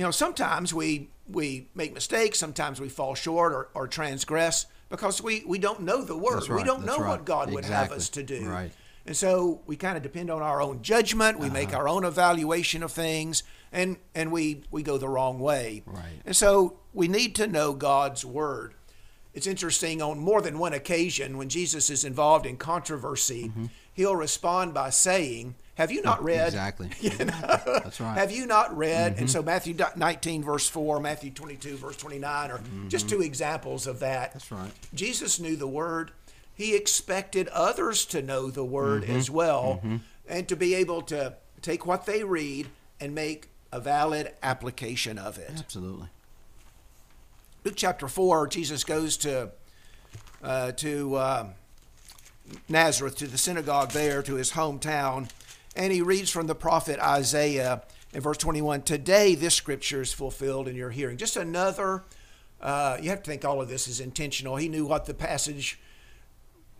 Mm-hmm. 0.00 0.04
You 0.04 0.04
know, 0.06 0.10
sometimes 0.10 0.72
we 0.74 1.10
we 1.28 1.68
make 1.74 1.94
mistakes, 1.94 2.38
sometimes 2.38 2.80
we 2.80 2.88
fall 2.88 3.14
short 3.14 3.52
or, 3.52 3.68
or 3.74 3.86
transgress 3.86 4.66
because 4.88 5.22
we, 5.22 5.44
we 5.46 5.58
don't 5.58 5.82
know 5.82 6.02
the 6.02 6.16
word. 6.16 6.40
That's 6.40 6.48
We 6.48 6.64
don't 6.64 6.84
know 6.84 6.98
right. 6.98 7.10
what 7.10 7.24
God 7.24 7.52
would 7.52 7.64
have 7.66 7.92
us 7.92 8.08
to 8.10 8.22
do. 8.24 8.48
Right. 8.48 8.72
And 9.06 9.16
so 9.16 9.60
we 9.66 9.76
kind 9.76 9.96
of 9.96 10.02
depend 10.02 10.28
on 10.30 10.42
our 10.42 10.60
own 10.60 10.82
judgment. 10.82 11.38
We 11.38 11.46
Uh-huh. 11.46 11.54
make 11.54 11.72
our 11.74 11.88
own 11.88 12.04
evaluation 12.04 12.82
of 12.82 12.92
things, 12.92 13.42
and 13.72 13.96
and 14.14 14.32
we 14.32 14.62
we 14.70 14.82
go 14.82 14.98
the 14.98 15.08
wrong 15.08 15.38
way. 15.38 15.82
Right. 15.86 16.20
And 16.26 16.34
so 16.36 16.78
we 16.92 17.06
need 17.08 17.34
to 17.36 17.46
know 17.46 17.72
God's 17.72 18.24
word. 18.24 18.74
It's 19.32 19.46
interesting 19.46 20.02
on 20.02 20.18
more 20.18 20.42
than 20.42 20.58
one 20.58 20.72
occasion 20.72 21.38
when 21.38 21.48
Jesus 21.48 21.88
is 21.90 22.04
involved 22.04 22.44
in 22.46 22.56
controversy, 22.56 23.52
he'll 24.00 24.16
respond 24.16 24.72
by 24.74 24.88
saying, 24.90 25.54
"Have 25.74 25.90
you 25.92 26.00
not 26.02 26.24
read?" 26.24 26.46
Exactly. 26.48 26.88
You 27.00 27.10
know? 27.10 27.26
That's 27.26 28.00
right. 28.00 28.08
Mm-hmm. 28.10 28.18
Have 28.18 28.32
you 28.32 28.46
not 28.46 28.76
read? 28.76 29.18
And 29.18 29.30
so 29.30 29.42
Matthew 29.42 29.76
19 29.96 30.42
verse 30.42 30.68
4, 30.68 31.00
Matthew 31.00 31.30
22 31.30 31.76
verse 31.76 31.96
29 31.96 32.50
are 32.50 32.60
just 32.88 33.08
two 33.08 33.20
examples 33.20 33.86
of 33.86 34.00
that. 34.00 34.30
Mm-hmm. 34.30 34.38
That's 34.38 34.50
right. 34.52 34.72
Jesus 34.94 35.38
knew 35.38 35.54
the 35.56 35.68
word. 35.68 36.12
He 36.54 36.74
expected 36.74 37.48
others 37.48 38.04
to 38.06 38.20
know 38.22 38.50
the 38.50 38.64
word 38.64 39.02
Mm-hmm. 39.02 39.16
as 39.16 39.30
well 39.30 39.80
and 40.28 40.48
to 40.48 40.56
be 40.56 40.74
able 40.74 41.02
to 41.02 41.34
take 41.62 41.84
what 41.86 42.06
they 42.06 42.24
read 42.24 42.68
and 43.00 43.14
make 43.14 43.48
a 43.72 43.80
valid 43.80 44.32
application 44.42 45.18
of 45.18 45.38
it. 45.38 45.52
Absolutely. 45.58 46.08
Luke 47.64 47.74
chapter 47.76 48.08
4, 48.08 48.46
Jesus 48.48 48.84
goes 48.84 49.16
to 49.18 49.50
uh, 50.42 50.72
to 50.72 51.18
um 51.18 51.50
Nazareth, 52.68 53.16
to 53.16 53.26
the 53.26 53.38
synagogue 53.38 53.90
there, 53.90 54.22
to 54.22 54.34
his 54.34 54.52
hometown, 54.52 55.30
and 55.76 55.92
he 55.92 56.02
reads 56.02 56.30
from 56.30 56.46
the 56.46 56.54
prophet 56.54 56.98
Isaiah 57.00 57.82
in 58.12 58.20
verse 58.20 58.38
21 58.38 58.82
Today 58.82 59.34
this 59.34 59.54
scripture 59.54 60.02
is 60.02 60.12
fulfilled 60.12 60.68
in 60.68 60.76
your 60.76 60.90
hearing. 60.90 61.16
Just 61.16 61.36
another, 61.36 62.04
uh, 62.60 62.98
you 63.00 63.10
have 63.10 63.22
to 63.22 63.30
think 63.30 63.44
all 63.44 63.60
of 63.60 63.68
this 63.68 63.88
is 63.88 64.00
intentional. 64.00 64.56
He 64.56 64.68
knew 64.68 64.86
what 64.86 65.06
the 65.06 65.14
passage 65.14 65.78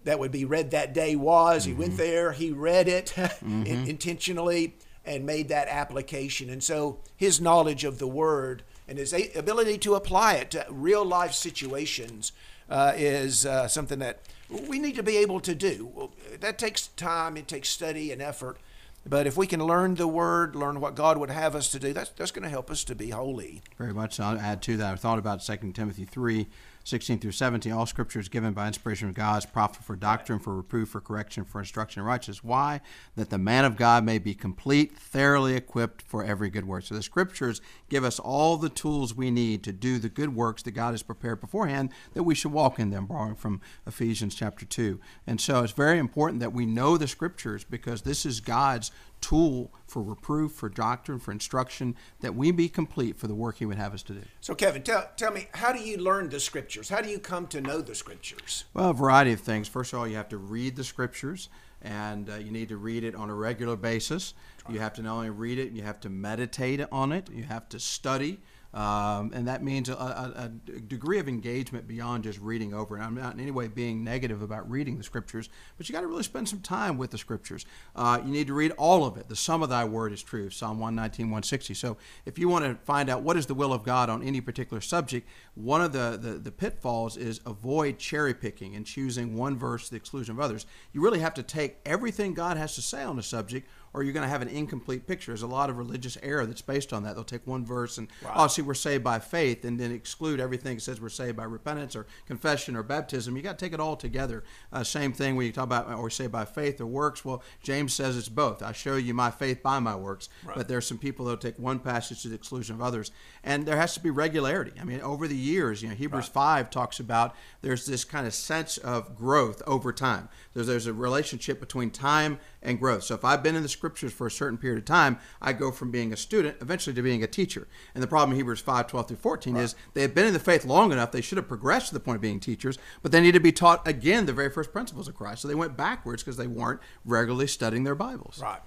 that 0.05 0.19
would 0.19 0.33
be 0.33 0.45
read 0.45 0.71
that 0.71 0.95
day 0.95 1.15
was. 1.15 1.65
He 1.65 1.75
went 1.75 1.97
there, 1.97 2.33
he 2.33 2.51
read 2.51 2.89
it 2.89 3.15
in- 3.43 3.67
intentionally, 3.67 4.77
and 5.05 5.25
made 5.25 5.49
that 5.49 5.69
application. 5.69 6.51
And 6.51 6.63
so 6.63 6.99
his 7.17 7.41
knowledge 7.41 7.85
of 7.85 7.99
the 7.99 8.09
word 8.09 8.63
and 8.89 8.99
his 8.99 9.13
a- 9.13 9.33
ability 9.35 9.79
to 9.79 9.95
apply 9.95 10.35
it 10.35 10.51
to 10.53 10.67
real 10.71 11.05
life 11.05 11.33
situations 11.33 12.33
uh, 12.69 12.93
is 12.97 13.45
uh, 13.47 13.69
something 13.69 13.99
that 13.99 14.21
we 14.69 14.79
need 14.79 14.97
to 14.97 15.03
be 15.03 15.17
able 15.19 15.41
to 15.41 15.55
do. 15.55 16.11
That 16.41 16.59
takes 16.59 16.89
time, 16.89 17.37
it 17.37 17.49
takes 17.49 17.69
study 17.69 18.13
and 18.13 18.21
effort. 18.21 18.59
But 19.07 19.27
if 19.27 19.37
we 19.37 19.47
can 19.47 19.65
learn 19.65 19.95
the 19.95 20.07
word, 20.07 20.55
learn 20.55 20.81
what 20.81 20.95
God 20.95 21.17
would 21.17 21.31
have 21.31 21.55
us 21.55 21.71
to 21.71 21.79
do, 21.79 21.93
that's, 21.93 22.11
that's 22.11 22.31
going 22.31 22.43
to 22.43 22.51
help 22.51 22.71
us 22.71 22.85
to 22.85 22.95
be 22.95 23.11
holy. 23.11 23.63
Very 23.79 23.95
much. 23.95 24.21
I'll 24.21 24.39
add 24.39 24.61
to 24.63 24.77
that. 24.77 24.93
I 24.93 24.97
thought 24.97 25.19
about 25.19 25.43
2 25.43 25.73
Timothy 25.73 26.05
3, 26.05 26.47
16 26.91 27.21
through 27.21 27.31
17. 27.31 27.73
All 27.73 27.87
scripture 27.87 28.19
is 28.19 28.29
given 28.29 28.53
by 28.53 28.67
inspiration 28.67 29.09
of 29.09 29.15
God, 29.15 29.39
is 29.39 29.47
profitable 29.47 29.85
for 29.85 29.97
doctrine, 29.97 30.41
for 30.41 30.57
reproof, 30.57 30.89
for 30.89 31.01
correction, 31.01 31.45
for 31.45 31.61
instruction 31.61 32.01
in 32.01 32.07
righteousness. 32.07 32.43
Why? 32.43 32.81
That 33.15 33.31
the 33.31 33.39
man 33.39 33.65
of 33.65 33.77
God 33.77 34.05
may 34.05 34.19
be 34.19 34.35
complete, 34.35 34.97
thoroughly 34.97 35.55
equipped 35.55 36.03
for 36.03 36.25
every 36.25 36.51
good 36.51 36.67
work. 36.67 36.85
So 36.85 36.97
the 36.97 37.03
scriptures 37.03 37.61
give 37.89 38.03
us 38.03 38.19
all 38.19 38.57
the 38.57 38.69
tools 38.69 39.15
we 39.15 39.31
need 39.31 39.63
to 39.65 39.73
do 39.73 39.99
the 39.99 40.09
good 40.09 40.35
works 40.35 40.63
that 40.65 40.73
God 40.73 40.91
has 40.91 41.05
prepared 41.05 41.41
beforehand 41.41 41.91
that 42.15 42.25
we 42.25 42.35
should 42.35 42.53
walk 42.53 42.81
in 42.81 42.91
them, 42.91 43.07
borrowing 43.07 43.37
from 43.37 43.61
Ephesians 43.87 44.35
chapter 44.35 44.67
2. 44.67 45.01
And 45.27 45.41
so 45.41 45.63
it's 45.63 45.73
very 45.73 45.99
important 45.99 46.41
that 46.41 46.53
we 46.53 46.67
know 46.67 46.97
the 46.97 47.07
scriptures 47.07 47.63
because 47.63 48.03
this 48.03 48.27
is 48.27 48.41
God's 48.41 48.91
tool 49.21 49.73
for 49.87 50.03
reproof, 50.03 50.53
for 50.53 50.69
doctrine, 50.69 51.19
for 51.19 51.33
instruction, 51.33 51.97
that 52.21 52.35
we 52.35 52.51
be 52.51 52.69
complete 52.69 53.17
for 53.17 53.27
the 53.27 53.35
work 53.35 53.59
He 53.59 53.67
would 53.67 53.77
have 53.77 53.95
us 53.95 54.03
to 54.05 54.15
do. 54.15 54.23
So, 54.41 54.55
Kevin, 54.55 54.83
tell, 54.83 55.11
tell 55.17 55.33
me, 55.33 55.49
how 55.55 55.73
do 55.73 55.81
you 55.81 55.99
learn 55.99 56.29
the 56.29 56.41
scriptures? 56.41 56.89
How 56.89 57.01
do 57.01 57.09
you 57.09 57.19
come 57.19 57.47
to 57.49 57.61
know 57.61 57.81
the 57.81 57.95
scriptures? 57.95 58.65
Well, 58.75 58.91
a 58.91 58.95
variety 58.95 59.33
of 59.33 59.41
things. 59.41 59.69
First 59.69 59.93
of 59.93 59.99
all, 59.99 60.09
you 60.09 60.17
have 60.17 60.29
to 60.31 60.39
read 60.39 60.77
the 60.77 60.85
scriptures, 60.85 61.49
and 61.83 62.29
uh, 62.31 62.37
you 62.37 62.51
need 62.51 62.69
to 62.69 62.77
read 62.77 63.05
it 63.05 63.15
on 63.15 63.31
a 63.31 63.35
regular 63.35 63.77
basis. 63.77 64.35
You 64.69 64.79
have 64.79 64.93
to 64.95 65.03
not 65.03 65.17
only 65.17 65.31
read 65.31 65.59
it, 65.59 65.73
you 65.73 65.83
have 65.83 66.01
to 66.01 66.11
meditate 66.11 66.81
on 66.93 67.13
it, 67.13 67.29
you 67.33 67.43
have 67.45 67.69
to 67.71 67.81
study. 67.81 68.41
Um, 68.73 69.33
and 69.35 69.49
that 69.49 69.65
means 69.65 69.89
a, 69.89 69.95
a, 69.95 70.45
a 70.45 70.49
degree 70.81 71.19
of 71.19 71.29
engagement 71.29 71.89
beyond 71.89 72.23
just 72.25 72.39
reading 72.39 72.73
over 72.73 72.97
it. 72.97 73.01
I'm 73.01 73.17
not 73.17 73.35
in 73.35 73.41
any 73.41 73.51
way 73.51 73.67
being 73.67 74.05
negative 74.05 74.43
about 74.43 74.71
reading 74.71 74.97
the 74.97 75.03
scriptures, 75.03 75.49
but 75.77 75.89
you 75.89 75.93
got 75.93 76.03
to 76.03 76.07
really 76.07 76.23
spend 76.23 76.49
some 76.49 76.61
time 76.61 76.97
with 76.97 77.11
the 77.11 77.19
scriptures. 77.19 77.67
Uh, 77.97 78.21
you 78.25 78.31
need 78.31 78.47
to 78.47 78.55
read 78.55 78.71
all 78.73 79.05
of 79.05 79.17
it. 79.17 79.29
The 79.29 79.37
sum 79.37 79.63
of 79.63 79.71
thy 79.71 79.85
word 79.85 80.13
is 80.13 80.23
true, 80.23 80.51
Psalm 80.51 80.79
119, 80.79 81.27
160. 81.27 81.75
So 81.75 81.97
if 82.25 82.39
you 82.39 82.49
want 82.49 82.65
to 82.65 82.77
find 82.85 83.11
out 83.11 83.23
what 83.23 83.37
is 83.37 83.47
the 83.47 83.55
will 83.55 83.73
of 83.73 83.83
God 83.83 84.09
on 84.09 84.23
any 84.23 84.41
particular 84.41 84.81
subject, 84.81 85.29
one 85.55 85.83
of 85.83 85.93
the, 85.93 86.17
the, 86.21 86.39
the 86.39 86.53
pitfalls 86.53 87.17
is 87.17 87.41
avoid 87.47 87.99
cherry 87.99 88.35
picking 88.35 88.77
and 88.77 88.87
choosing 88.87 89.37
one 89.37 89.59
verse 89.59 89.87
to 89.87 89.91
the 89.91 89.97
exclusion 89.97 90.37
of 90.37 90.41
others. 90.41 90.65
You 90.93 91.01
really 91.01 91.19
have 91.19 91.35
to 91.35 91.43
take 91.43 91.79
everything 91.85 92.35
God 92.35 92.57
has 92.57 92.77
to 92.77 92.83
say 92.83 93.03
on 93.03 93.17
the 93.17 93.23
subject 93.23 93.69
or 93.93 94.03
you're 94.03 94.13
going 94.13 94.23
to 94.25 94.29
have 94.29 94.43
an 94.43 94.49
incomplete 94.49 95.07
picture. 95.07 95.33
There's 95.33 95.43
a 95.43 95.47
lot 95.47 95.71
of 95.71 95.77
religious 95.79 96.17
error 96.23 96.47
that's 96.47 96.63
based 96.63 96.93
on 96.93 97.03
that. 97.03 97.15
They'll 97.15 97.25
take 97.25 97.47
one 97.47 97.65
verse 97.65 97.99
and, 97.99 98.09
Right. 98.23 98.33
oh, 98.37 98.47
see, 98.47 98.63
we're 98.63 98.75
saved 98.75 99.03
by 99.05 99.19
faith, 99.19 99.65
and 99.65 99.79
then 99.81 99.91
exclude 99.93 100.41
everything 100.41 100.77
that 100.77 100.83
says 100.83 101.01
we're 101.01 101.09
saved 101.09 101.37
by 101.37 101.45
repentance 101.45 101.97
or 101.97 102.07
confession 102.27 102.77
or 102.77 102.83
baptism. 102.83 103.37
You 103.37 103.43
got 103.43 103.59
to 103.59 103.65
take 103.65 103.73
it 103.73 103.81
all 103.81 103.97
together. 103.97 104.45
Uh, 104.73 104.85
same 104.85 105.13
thing 105.13 105.37
when 105.37 105.47
you 105.47 105.53
talk 105.53 105.65
about 105.65 105.91
or 105.93 106.11
saved 106.11 106.33
by 106.33 106.45
faith 106.45 106.81
or 106.81 106.87
works. 106.87 107.25
Well, 107.25 107.43
James 107.63 107.93
says 107.93 108.17
it's 108.17 108.29
both. 108.29 108.63
I 108.63 108.73
show 108.73 108.97
you 108.97 109.15
my 109.15 109.31
faith 109.31 109.63
by 109.63 109.79
my 109.81 109.97
works. 109.97 110.29
Right. 110.45 110.57
But 110.57 110.69
there's 110.69 110.87
some 110.87 110.99
people 110.99 111.25
that'll 111.25 111.39
take 111.39 111.59
one 111.59 111.79
passage 111.81 112.23
to 112.23 112.29
the 112.29 112.35
exclusion 112.35 112.75
of 112.77 112.83
others, 112.83 113.11
and 113.43 113.67
there 113.67 113.77
has 113.77 113.95
to 113.95 114.01
be 114.01 114.11
regularity. 114.11 114.73
I 114.81 114.85
mean, 114.85 115.01
over 115.01 115.27
the 115.27 115.37
years, 115.37 115.83
you 115.83 115.89
know, 115.89 115.95
Hebrews 115.95 116.29
five 116.29 116.71
talks 116.71 117.01
about 117.01 117.35
there's 117.63 117.87
this 117.87 118.05
kind 118.05 118.27
of 118.27 118.35
sense 118.35 118.77
of 118.79 119.17
growth 119.17 119.63
over 119.67 119.93
time. 119.93 120.29
There's 120.55 120.67
there's 120.67 120.87
a 120.87 120.93
relationship 120.93 121.59
between 121.61 121.91
time 121.91 122.39
and 122.63 122.79
growth. 122.79 123.05
So 123.05 123.15
if 123.15 123.25
I've 123.25 123.43
been 123.43 123.57
in 123.57 123.63
the 123.63 123.69
scriptures 123.81 124.13
for 124.13 124.27
a 124.27 124.31
certain 124.31 124.59
period 124.59 124.79
of 124.79 124.85
time, 124.85 125.19
I 125.41 125.55
go 125.55 125.73
from 125.73 125.91
being 125.91 126.13
a 126.13 126.17
student 126.17 126.59
eventually 126.61 126.93
to 126.95 127.03
being 127.03 127.23
a 127.23 127.27
teacher. 127.27 127.67
And 127.95 128.03
the 128.03 128.07
problem 128.07 128.33
in 128.33 128.37
Hebrews 128.37 128.61
5, 128.61 128.87
12 128.87 129.09
through 129.09 129.17
14 129.17 129.57
is 129.57 129.75
they 129.95 130.03
have 130.03 130.15
been 130.15 130.27
in 130.27 130.35
the 130.35 130.39
faith 130.39 130.67
long 130.67 130.93
enough, 130.93 131.13
they 131.13 131.23
should 131.23 131.39
have 131.39 131.49
progressed 131.49 131.89
to 131.89 131.95
the 131.95 132.01
point 132.01 132.17
of 132.17 132.23
being 132.23 132.41
teachers, 132.41 132.77
but 133.03 133.11
they 133.11 133.23
need 133.23 133.33
to 133.33 133.41
be 133.41 133.53
taught 133.53 133.87
again 133.89 134.27
the 134.27 134.35
very 134.35 134.51
first 134.51 134.71
principles 134.71 135.09
of 135.09 135.15
Christ. 135.15 135.41
So 135.41 135.49
they 135.49 135.55
went 135.55 135.79
backwards 135.79 136.23
because 136.23 136.37
they 136.37 136.47
weren't 136.47 136.81
regularly 137.07 137.47
studying 137.47 137.85
their 137.85 137.95
Bibles. 137.95 138.39
Right. 138.43 138.61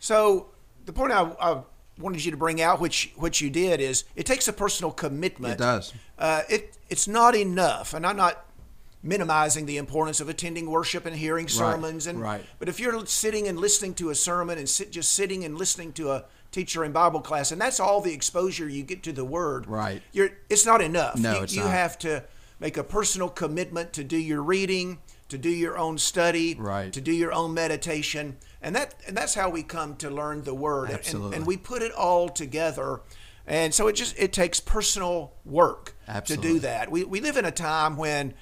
So 0.00 0.48
the 0.84 0.92
point 0.92 1.12
I, 1.12 1.32
I 1.40 1.62
wanted 1.96 2.24
you 2.24 2.32
to 2.32 2.36
bring 2.36 2.60
out, 2.60 2.80
which 2.80 3.12
which 3.16 3.40
you 3.40 3.50
did, 3.50 3.80
is 3.80 4.04
it 4.16 4.26
takes 4.26 4.48
a 4.48 4.52
personal 4.52 4.90
commitment. 4.90 5.54
It 5.54 5.58
does. 5.58 5.92
Uh, 6.18 6.42
it 6.48 6.76
it's 6.88 7.06
not 7.06 7.36
enough, 7.36 7.94
and 7.94 8.04
I'm 8.04 8.16
not 8.16 8.44
minimizing 9.02 9.66
the 9.66 9.78
importance 9.78 10.20
of 10.20 10.28
attending 10.28 10.70
worship 10.70 11.06
and 11.06 11.16
hearing 11.16 11.48
sermons. 11.48 12.06
And 12.06 12.20
right. 12.20 12.44
but 12.58 12.68
if 12.68 12.78
you're 12.78 13.06
sitting 13.06 13.48
and 13.48 13.58
listening 13.58 13.94
to 13.94 14.10
a 14.10 14.14
sermon 14.14 14.58
and 14.58 14.68
sit, 14.68 14.92
just 14.92 15.12
sitting 15.12 15.44
and 15.44 15.56
listening 15.56 15.92
to 15.94 16.10
a 16.10 16.24
teacher 16.50 16.84
in 16.84 16.92
Bible 16.92 17.20
class, 17.20 17.52
and 17.52 17.60
that's 17.60 17.80
all 17.80 18.00
the 18.00 18.12
exposure 18.12 18.68
you 18.68 18.82
get 18.82 19.02
to 19.04 19.12
the 19.12 19.24
Word, 19.24 19.66
Right. 19.66 20.02
You're 20.12 20.30
it's 20.48 20.66
not 20.66 20.82
enough. 20.82 21.18
No, 21.18 21.36
you, 21.36 21.42
it's 21.44 21.54
you 21.54 21.62
not. 21.62 21.70
have 21.70 21.98
to 22.00 22.24
make 22.58 22.76
a 22.76 22.84
personal 22.84 23.28
commitment 23.28 23.92
to 23.94 24.04
do 24.04 24.18
your 24.18 24.42
reading, 24.42 24.98
to 25.28 25.38
do 25.38 25.48
your 25.48 25.78
own 25.78 25.96
study, 25.96 26.56
Right. 26.58 26.92
to 26.92 27.00
do 27.00 27.12
your 27.12 27.32
own 27.32 27.54
meditation, 27.54 28.36
and 28.60 28.76
that 28.76 28.94
and 29.06 29.16
that's 29.16 29.34
how 29.34 29.48
we 29.48 29.62
come 29.62 29.96
to 29.96 30.10
learn 30.10 30.42
the 30.42 30.54
Word. 30.54 30.90
And- 30.90 30.98
Absolutely. 30.98 31.36
And, 31.38 31.46
we 31.46 31.56
put 31.56 31.80
it 31.82 31.92
all 31.92 32.28
together, 32.28 33.00
and 33.46 33.72
so 33.72 33.88
it 33.88 33.94
just 33.94 34.18
it 34.18 34.32
takes 34.32 34.60
personal 34.60 35.32
work 35.44 35.94
to 36.26 36.36
do 36.36 36.58
that. 36.58 36.90
We 36.90 37.04
we 37.04 37.20
live 37.22 37.38
in 37.38 37.46
a 37.46 37.52
time 37.52 37.96
when. 37.96 38.34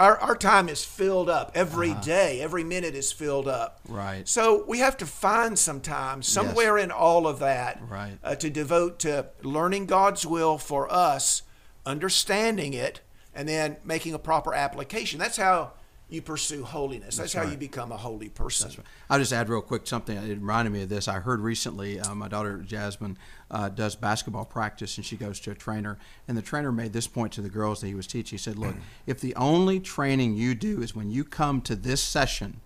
Our, 0.00 0.16
our 0.16 0.34
time 0.34 0.70
is 0.70 0.82
filled 0.82 1.28
up 1.28 1.52
every 1.54 1.92
day. 1.92 2.40
Every 2.40 2.64
minute 2.64 2.94
is 2.94 3.12
filled 3.12 3.46
up. 3.46 3.80
Uh-huh. 3.84 3.98
Right. 3.98 4.26
So 4.26 4.64
we 4.66 4.78
have 4.78 4.96
to 4.96 5.06
find 5.06 5.58
some 5.58 5.82
time 5.82 6.22
somewhere 6.22 6.78
in 6.78 6.90
all 6.90 7.26
of 7.26 7.38
that 7.40 7.82
Right. 7.86 8.16
uh, 8.24 8.34
to 8.36 8.48
devote 8.48 8.98
to 9.00 9.26
learning 9.42 9.84
God's 9.84 10.24
will 10.24 10.56
for 10.56 10.90
us, 10.90 11.42
understanding 11.84 12.72
it, 12.72 13.02
and 13.34 13.46
then 13.46 13.76
making 13.84 14.14
a 14.14 14.18
proper 14.18 14.54
application. 14.54 15.18
That's 15.18 15.36
how 15.36 15.72
you 16.08 16.22
pursue 16.22 16.64
holiness. 16.64 17.18
That's, 17.18 17.34
how 17.34 17.42
right. 17.42 17.52
you 17.52 17.58
become 17.58 17.92
a 17.92 17.96
holy 17.98 18.30
person. 18.30 18.82
I'll 19.10 19.18
just 19.18 19.34
add 19.34 19.50
real 19.50 19.60
quick 19.60 19.86
something. 19.86 20.16
It 20.16 20.30
reminded 20.30 20.72
me 20.72 20.82
of 20.82 20.88
this. 20.88 21.08
I 21.08 21.20
heard 21.20 21.40
recently 21.40 22.00
uh, 22.00 22.14
my 22.14 22.26
daughter 22.26 22.56
Jasmine 22.58 23.18
uh, 23.50 23.68
does 23.68 23.96
basketball 23.96 24.44
practice 24.44 24.96
and 24.96 25.04
she 25.04 25.16
goes 25.16 25.40
to 25.40 25.50
a 25.50 25.54
trainer. 25.54 25.98
And 26.28 26.36
the 26.36 26.42
trainer 26.42 26.72
made 26.72 26.92
this 26.92 27.06
point 27.06 27.32
to 27.34 27.40
the 27.40 27.48
girls 27.48 27.80
that 27.80 27.88
he 27.88 27.94
was 27.94 28.06
teaching. 28.06 28.36
He 28.36 28.42
said, 28.42 28.58
Look, 28.58 28.76
if 29.06 29.20
the 29.20 29.34
only 29.34 29.80
training 29.80 30.36
you 30.36 30.54
do 30.54 30.82
is 30.82 30.94
when 30.94 31.10
you 31.10 31.24
come 31.24 31.60
to 31.62 31.74
this 31.74 32.02
session 32.02 32.60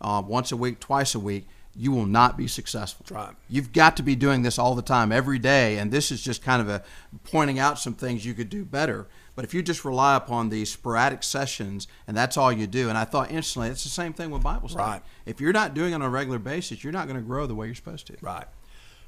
uh, 0.00 0.22
once 0.26 0.50
a 0.52 0.56
week, 0.56 0.80
twice 0.80 1.14
a 1.14 1.20
week, 1.20 1.46
you 1.76 1.92
will 1.92 2.06
not 2.06 2.36
be 2.36 2.48
successful. 2.48 3.06
Right. 3.10 3.34
You've 3.48 3.72
got 3.72 3.96
to 3.98 4.02
be 4.02 4.16
doing 4.16 4.42
this 4.42 4.58
all 4.58 4.74
the 4.74 4.82
time, 4.82 5.12
every 5.12 5.38
day. 5.38 5.78
And 5.78 5.92
this 5.92 6.10
is 6.10 6.20
just 6.20 6.42
kind 6.42 6.60
of 6.60 6.68
a 6.68 6.82
pointing 7.24 7.58
out 7.58 7.78
some 7.78 7.94
things 7.94 8.26
you 8.26 8.34
could 8.34 8.50
do 8.50 8.64
better. 8.64 9.06
But 9.36 9.44
if 9.44 9.54
you 9.54 9.62
just 9.62 9.84
rely 9.84 10.16
upon 10.16 10.48
these 10.48 10.70
sporadic 10.70 11.22
sessions 11.22 11.86
and 12.08 12.16
that's 12.16 12.36
all 12.36 12.52
you 12.52 12.66
do, 12.66 12.88
and 12.88 12.98
I 12.98 13.04
thought 13.04 13.30
instantly 13.30 13.70
it's 13.70 13.84
the 13.84 13.88
same 13.88 14.12
thing 14.12 14.30
with 14.30 14.42
Bible 14.42 14.68
study. 14.68 14.82
Right. 14.82 15.02
If 15.26 15.40
you're 15.40 15.52
not 15.52 15.74
doing 15.74 15.92
it 15.92 15.94
on 15.94 16.02
a 16.02 16.10
regular 16.10 16.38
basis, 16.38 16.82
you're 16.82 16.92
not 16.92 17.06
going 17.06 17.20
to 17.20 17.24
grow 17.24 17.46
the 17.46 17.54
way 17.54 17.66
you're 17.66 17.74
supposed 17.76 18.08
to. 18.08 18.16
Right. 18.20 18.46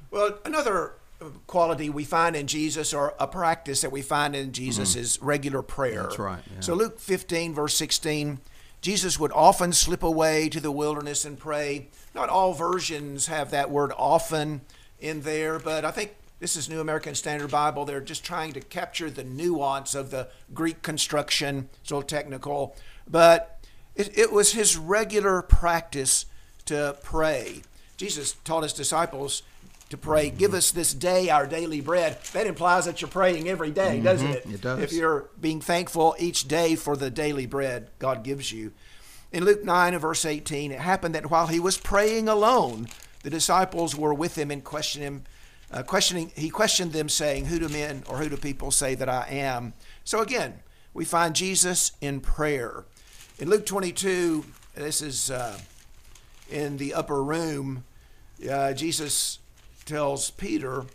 Well, 0.09 0.37
another 0.45 0.93
quality 1.47 1.89
we 1.89 2.03
find 2.03 2.35
in 2.35 2.47
Jesus, 2.47 2.93
or 2.93 3.13
a 3.19 3.27
practice 3.27 3.81
that 3.81 3.91
we 3.91 4.01
find 4.01 4.35
in 4.35 4.51
Jesus, 4.51 4.95
is 4.95 5.21
regular 5.21 5.61
prayer. 5.61 6.01
Mm-hmm. 6.01 6.09
That's 6.09 6.19
right, 6.19 6.43
yeah. 6.53 6.59
So, 6.61 6.73
Luke 6.73 6.99
15, 6.99 7.53
verse 7.53 7.75
16, 7.75 8.39
Jesus 8.81 9.19
would 9.19 9.31
often 9.31 9.71
slip 9.71 10.03
away 10.03 10.49
to 10.49 10.59
the 10.59 10.71
wilderness 10.71 11.25
and 11.25 11.39
pray. 11.39 11.87
Not 12.13 12.29
all 12.29 12.53
versions 12.53 13.27
have 13.27 13.51
that 13.51 13.69
word 13.71 13.91
often 13.97 14.61
in 14.99 15.21
there, 15.21 15.59
but 15.59 15.85
I 15.85 15.91
think 15.91 16.15
this 16.39 16.57
is 16.57 16.67
New 16.67 16.81
American 16.81 17.15
Standard 17.15 17.49
Bible. 17.49 17.85
They're 17.85 18.01
just 18.01 18.25
trying 18.25 18.51
to 18.53 18.59
capture 18.59 19.09
the 19.09 19.23
nuance 19.23 19.95
of 19.95 20.11
the 20.11 20.27
Greek 20.53 20.81
construction. 20.81 21.69
It's 21.81 21.91
a 21.91 21.95
little 21.95 22.07
technical, 22.07 22.75
but 23.07 23.65
it, 23.95 24.17
it 24.17 24.31
was 24.31 24.51
his 24.51 24.75
regular 24.75 25.41
practice 25.41 26.25
to 26.65 26.97
pray. 27.01 27.61
Jesus 27.95 28.33
taught 28.43 28.63
his 28.63 28.73
disciples 28.73 29.43
to 29.93 29.97
pray, 29.97 30.31
Give 30.31 30.55
us 30.55 30.71
this 30.71 30.91
day 30.91 31.29
our 31.29 31.45
daily 31.45 31.79
bread. 31.79 32.17
That 32.33 32.47
implies 32.47 32.85
that 32.85 32.99
you're 32.99 33.09
praying 33.09 33.47
every 33.47 33.69
day, 33.69 33.99
doesn't 33.99 34.27
it? 34.27 34.45
it 34.47 34.61
does. 34.61 34.79
If 34.79 34.91
you're 34.91 35.29
being 35.39 35.61
thankful 35.61 36.15
each 36.17 36.47
day 36.47 36.75
for 36.75 36.97
the 36.97 37.11
daily 37.11 37.45
bread 37.45 37.91
God 37.99 38.23
gives 38.23 38.51
you. 38.51 38.73
In 39.31 39.45
Luke 39.45 39.63
9 39.63 39.93
and 39.93 40.01
verse 40.01 40.25
18, 40.25 40.71
it 40.71 40.79
happened 40.79 41.13
that 41.13 41.29
while 41.29 41.45
he 41.45 41.59
was 41.59 41.77
praying 41.77 42.27
alone, 42.27 42.87
the 43.21 43.29
disciples 43.29 43.95
were 43.95 44.15
with 44.15 44.35
him 44.35 44.49
and 44.49 44.63
questioned 44.63 45.03
him. 45.03 45.23
Uh, 45.71 45.83
questioning, 45.83 46.31
he 46.35 46.49
questioned 46.49 46.91
them, 46.91 47.09
saying, 47.09 47.45
"Who 47.45 47.59
do 47.59 47.69
men 47.69 48.03
or 48.07 48.17
who 48.17 48.29
do 48.29 48.37
people 48.37 48.71
say 48.71 48.95
that 48.95 49.09
I 49.09 49.27
am?" 49.29 49.73
So 50.03 50.21
again, 50.21 50.59
we 50.93 51.05
find 51.05 51.35
Jesus 51.35 51.91
in 52.01 52.19
prayer. 52.19 52.85
In 53.37 53.49
Luke 53.49 53.65
22, 53.65 54.45
this 54.75 55.01
is 55.01 55.29
uh, 55.29 55.57
in 56.49 56.77
the 56.77 56.95
upper 56.95 57.23
room. 57.23 57.83
Uh, 58.49 58.73
Jesus 58.73 59.39
tells 59.85 60.31
Peter, 60.31 60.85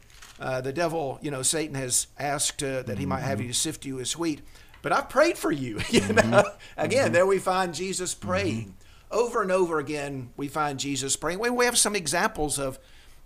uh, 0.40 0.60
the 0.60 0.72
devil, 0.72 1.18
you 1.22 1.30
know, 1.30 1.42
Satan 1.42 1.74
has 1.74 2.06
asked 2.18 2.62
uh, 2.62 2.82
that 2.82 2.98
he 2.98 3.06
might 3.06 3.20
have 3.22 3.40
you 3.40 3.48
to 3.48 3.54
sift 3.54 3.84
you 3.84 3.98
as 4.00 4.16
wheat. 4.16 4.40
but 4.82 4.92
I've 4.92 5.08
prayed 5.08 5.36
for 5.38 5.50
you. 5.52 5.78
you 5.90 6.00
Mm-hmm. 6.00 6.30
know? 6.30 6.44
Again, 6.76 7.12
there 7.12 7.26
we 7.26 7.38
find 7.38 7.74
Jesus 7.74 8.14
praying. 8.14 8.74
Over 9.10 9.42
and 9.42 9.50
over 9.50 9.78
again, 9.78 10.30
we 10.36 10.48
find 10.48 10.78
Jesus 10.78 11.16
praying. 11.16 11.38
We 11.38 11.48
we 11.50 11.64
have 11.64 11.78
some 11.78 11.96
examples 11.96 12.58
of 12.58 12.78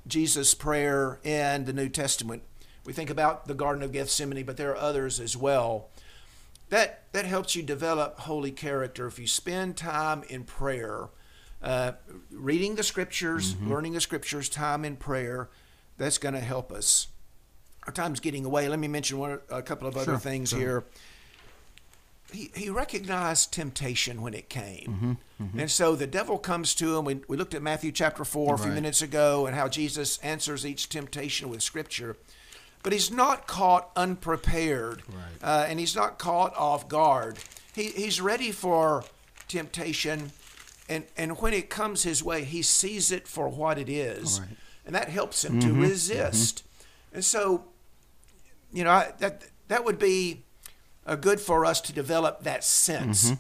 Jesus' 0.07 0.55
prayer 0.55 1.19
in 1.25 1.65
the 1.65 1.73
New 1.73 1.89
Testament. 1.89 2.43
We 2.85 2.93
think 2.93 3.11
about 3.11 3.47
the 3.47 3.55
Garden 3.55 3.83
of 3.83 3.93
Gethsemane, 3.93 4.45
but 4.45 4.57
there 4.57 4.71
are 4.71 4.77
others 4.77 5.21
as 5.21 5.37
well. 5.37 5.89
That 6.71 7.03
that 7.13 7.25
helps 7.27 7.55
you 7.57 7.63
develop 7.63 8.21
holy 8.21 8.53
character 8.53 9.07
if 9.07 9.19
you 9.19 9.27
spend 9.27 9.77
time 9.77 10.23
in 10.29 10.45
prayer, 10.45 11.09
uh, 11.63 11.93
reading 12.31 12.75
the 12.75 12.83
scriptures, 12.83 13.57
learning 13.63 13.93
the 13.93 14.01
scriptures, 14.01 14.49
time 14.49 14.85
in 14.85 14.97
prayer. 14.97 15.49
That's 15.99 16.19
going 16.19 16.35
to 16.35 16.41
help 16.41 16.73
us. 16.73 17.09
Our 17.87 17.93
time's 17.93 18.21
getting 18.21 18.45
away. 18.45 18.69
Let 18.69 18.79
me 18.79 18.89
mention 18.89 19.19
one, 19.19 19.39
a 19.51 19.63
couple 19.63 19.87
of 19.89 19.97
other 19.97 20.13
Sure, 20.13 20.19
things 20.19 20.51
sure. 20.51 20.59
here. 20.59 20.85
He, 22.33 22.51
he 22.55 22.71
recognized 22.71 23.53
temptation 23.53 24.23
when 24.23 24.33
it 24.35 24.49
came. 24.49 25.19
And 25.59 25.71
so 25.71 25.97
the 25.97 26.07
devil 26.07 26.39
comes 26.39 26.75
to 26.77 26.97
him. 26.97 27.05
We, 27.05 27.21
we 27.29 27.37
looked 27.37 27.53
at 27.55 27.63
Matthew 27.63 27.91
chapter 27.93 28.25
4 28.25 28.55
a 28.55 28.59
few 28.59 28.71
minutes 28.71 29.03
ago 29.03 29.47
and 29.47 29.55
how 29.57 29.69
Jesus 29.69 30.19
answers 30.19 30.65
each 30.65 30.89
temptation 30.89 31.49
with 31.51 31.63
scripture. 31.63 32.17
But 32.85 32.93
he's 32.93 33.11
not 33.11 33.47
caught 33.47 33.91
unprepared 33.97 35.03
Right. 35.09 35.25
uh, 35.43 35.67
and 35.69 35.79
he's 35.79 35.95
not 35.95 36.19
caught 36.19 36.57
off 36.57 36.89
guard. 36.89 37.39
He, 37.75 37.89
he's 37.89 38.21
ready 38.21 38.51
for 38.53 39.05
temptation. 39.49 40.31
And, 40.89 41.05
and 41.17 41.39
when 41.39 41.53
it 41.55 41.71
comes 41.71 42.03
his 42.03 42.23
way, 42.23 42.45
he 42.45 42.63
sees 42.63 43.13
it 43.13 43.27
for 43.29 43.49
what 43.49 43.79
it 43.79 43.89
is. 43.89 44.41
Right. 44.41 44.49
And 44.85 44.95
that 44.95 45.09
helps 45.09 45.45
him 45.45 45.61
to 45.61 45.73
resist. 45.73 46.65
And 47.13 47.25
so 47.25 47.65
you 48.73 48.85
know 48.85 48.91
I, 48.91 49.13
that 49.19 49.45
that 49.69 49.85
would 49.85 49.99
be 49.99 50.45
uh, 51.07 51.15
good 51.17 51.41
for 51.41 51.65
us 51.67 51.81
to 51.83 51.93
develop 51.93 52.43
that 52.45 52.65
sense. 52.65 53.33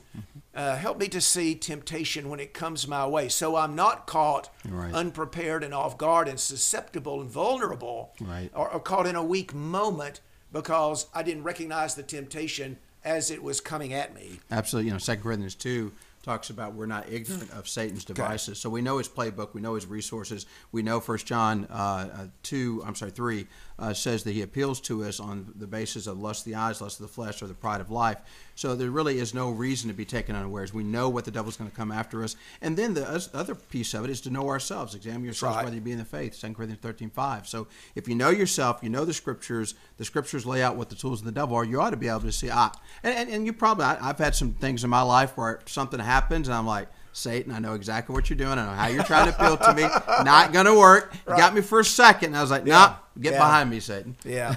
Uh, 0.54 0.76
help 0.76 0.98
me 0.98 1.08
to 1.08 1.20
see 1.20 1.54
temptation 1.54 2.28
when 2.28 2.38
it 2.38 2.52
comes 2.52 2.86
my 2.86 3.06
way, 3.06 3.28
so 3.28 3.56
I'm 3.56 3.74
not 3.74 4.06
caught 4.06 4.50
Right. 4.68 4.92
unprepared 4.92 5.64
and 5.64 5.72
off 5.72 5.96
guard 5.96 6.28
and 6.28 6.38
susceptible 6.38 7.20
and 7.22 7.30
vulnerable, 7.30 8.12
Right. 8.20 8.50
or, 8.54 8.68
or 8.70 8.80
caught 8.80 9.06
in 9.06 9.16
a 9.16 9.22
weak 9.24 9.54
moment 9.54 10.20
because 10.52 11.06
I 11.14 11.22
didn't 11.22 11.44
recognize 11.44 11.94
the 11.94 12.02
temptation 12.02 12.78
as 13.04 13.30
it 13.30 13.42
was 13.42 13.60
coming 13.60 13.92
at 13.94 14.14
me. 14.14 14.40
Absolutely. 14.50 14.88
You 14.88 14.92
know, 14.92 14.98
Second 14.98 15.22
Corinthians 15.22 15.54
two 15.54 15.92
talks 16.22 16.50
about 16.50 16.74
we're 16.74 16.86
not 16.86 17.10
ignorant 17.10 17.50
of 17.50 17.68
Satan's 17.68 18.04
devices. 18.04 18.58
So 18.58 18.70
we 18.70 18.80
know 18.80 18.98
his 18.98 19.08
playbook, 19.08 19.54
we 19.54 19.60
know 19.60 19.74
his 19.74 19.86
resources. 19.86 20.46
We 20.70 20.82
know 20.82 21.00
First 21.00 21.26
John 21.26 21.66
uh, 21.68 21.74
uh, 21.74 22.26
two, 22.42 22.82
I'm 22.86 22.94
sorry, 22.94 23.10
three 23.10 23.46
uh, 23.78 23.92
says 23.92 24.22
that 24.24 24.32
he 24.32 24.42
appeals 24.42 24.80
to 24.82 25.04
us 25.04 25.18
on 25.18 25.52
the 25.56 25.66
basis 25.66 26.06
of 26.06 26.20
lust 26.20 26.46
of 26.46 26.52
the 26.52 26.58
eyes, 26.58 26.80
lust 26.80 27.00
of 27.00 27.06
the 27.06 27.12
flesh, 27.12 27.42
or 27.42 27.48
the 27.48 27.54
pride 27.54 27.80
of 27.80 27.90
life. 27.90 28.18
So 28.54 28.74
there 28.74 28.90
really 28.90 29.18
is 29.18 29.34
no 29.34 29.50
reason 29.50 29.88
to 29.88 29.94
be 29.94 30.04
taken 30.04 30.36
unawares. 30.36 30.74
We 30.74 30.82
know 30.82 31.08
what 31.08 31.24
the 31.24 31.30
devil's 31.30 31.56
going 31.56 31.70
to 31.70 31.76
come 31.76 31.90
after 31.90 32.22
us. 32.22 32.36
And 32.60 32.76
then 32.76 32.94
the 32.94 33.28
other 33.32 33.54
piece 33.54 33.94
of 33.94 34.04
it 34.04 34.10
is 34.10 34.20
to 34.22 34.30
know 34.30 34.48
ourselves. 34.48 34.94
Examine 34.94 35.24
yourselves 35.24 35.56
right. 35.56 35.64
whether 35.64 35.74
you 35.74 35.80
be 35.80 35.92
in 35.92 35.98
the 35.98 36.04
faith. 36.04 36.34
Second 36.34 36.54
Corinthians 36.54 36.82
thirteen 36.82 37.10
five. 37.10 37.48
So 37.48 37.66
if 37.94 38.08
you 38.08 38.14
know 38.14 38.30
yourself, 38.30 38.80
you 38.82 38.90
know 38.90 39.04
the 39.04 39.14
scriptures. 39.14 39.74
The 39.96 40.04
scriptures 40.04 40.44
lay 40.46 40.62
out 40.62 40.76
what 40.76 40.90
the 40.90 40.96
tools 40.96 41.20
of 41.20 41.26
the 41.26 41.32
devil 41.32 41.56
are. 41.56 41.64
You 41.64 41.80
ought 41.80 41.90
to 41.90 41.96
be 41.96 42.08
able 42.08 42.20
to 42.20 42.32
see. 42.32 42.50
Ah, 42.50 42.72
and, 43.02 43.14
and, 43.14 43.30
and 43.30 43.46
you 43.46 43.52
probably. 43.52 43.84
I, 43.84 44.10
I've 44.10 44.18
had 44.18 44.34
some 44.34 44.52
things 44.52 44.84
in 44.84 44.90
my 44.90 45.02
life 45.02 45.36
where 45.36 45.60
something 45.66 46.00
happens, 46.00 46.48
and 46.48 46.54
I'm 46.54 46.66
like. 46.66 46.88
Satan, 47.12 47.52
I 47.52 47.58
know 47.58 47.74
exactly 47.74 48.14
what 48.14 48.30
you're 48.30 48.36
doing. 48.38 48.58
I 48.58 48.64
know 48.66 48.72
how 48.72 48.86
you're 48.88 49.04
trying 49.04 49.30
to 49.30 49.34
appeal 49.38 49.56
to 49.58 49.74
me. 49.74 49.82
Not 50.24 50.52
going 50.52 50.66
to 50.66 50.74
work. 50.78 51.14
You 51.28 51.36
got 51.36 51.54
me 51.54 51.60
for 51.60 51.80
a 51.80 51.84
second. 51.84 52.28
And 52.28 52.36
I 52.36 52.40
was 52.42 52.50
like, 52.50 52.64
Yeah. 52.66 52.72
nah, 52.74 52.94
get 53.20 53.34
Yeah. 53.34 53.38
behind 53.38 53.70
me, 53.70 53.80
Satan. 53.80 54.16
Yeah. 54.24 54.56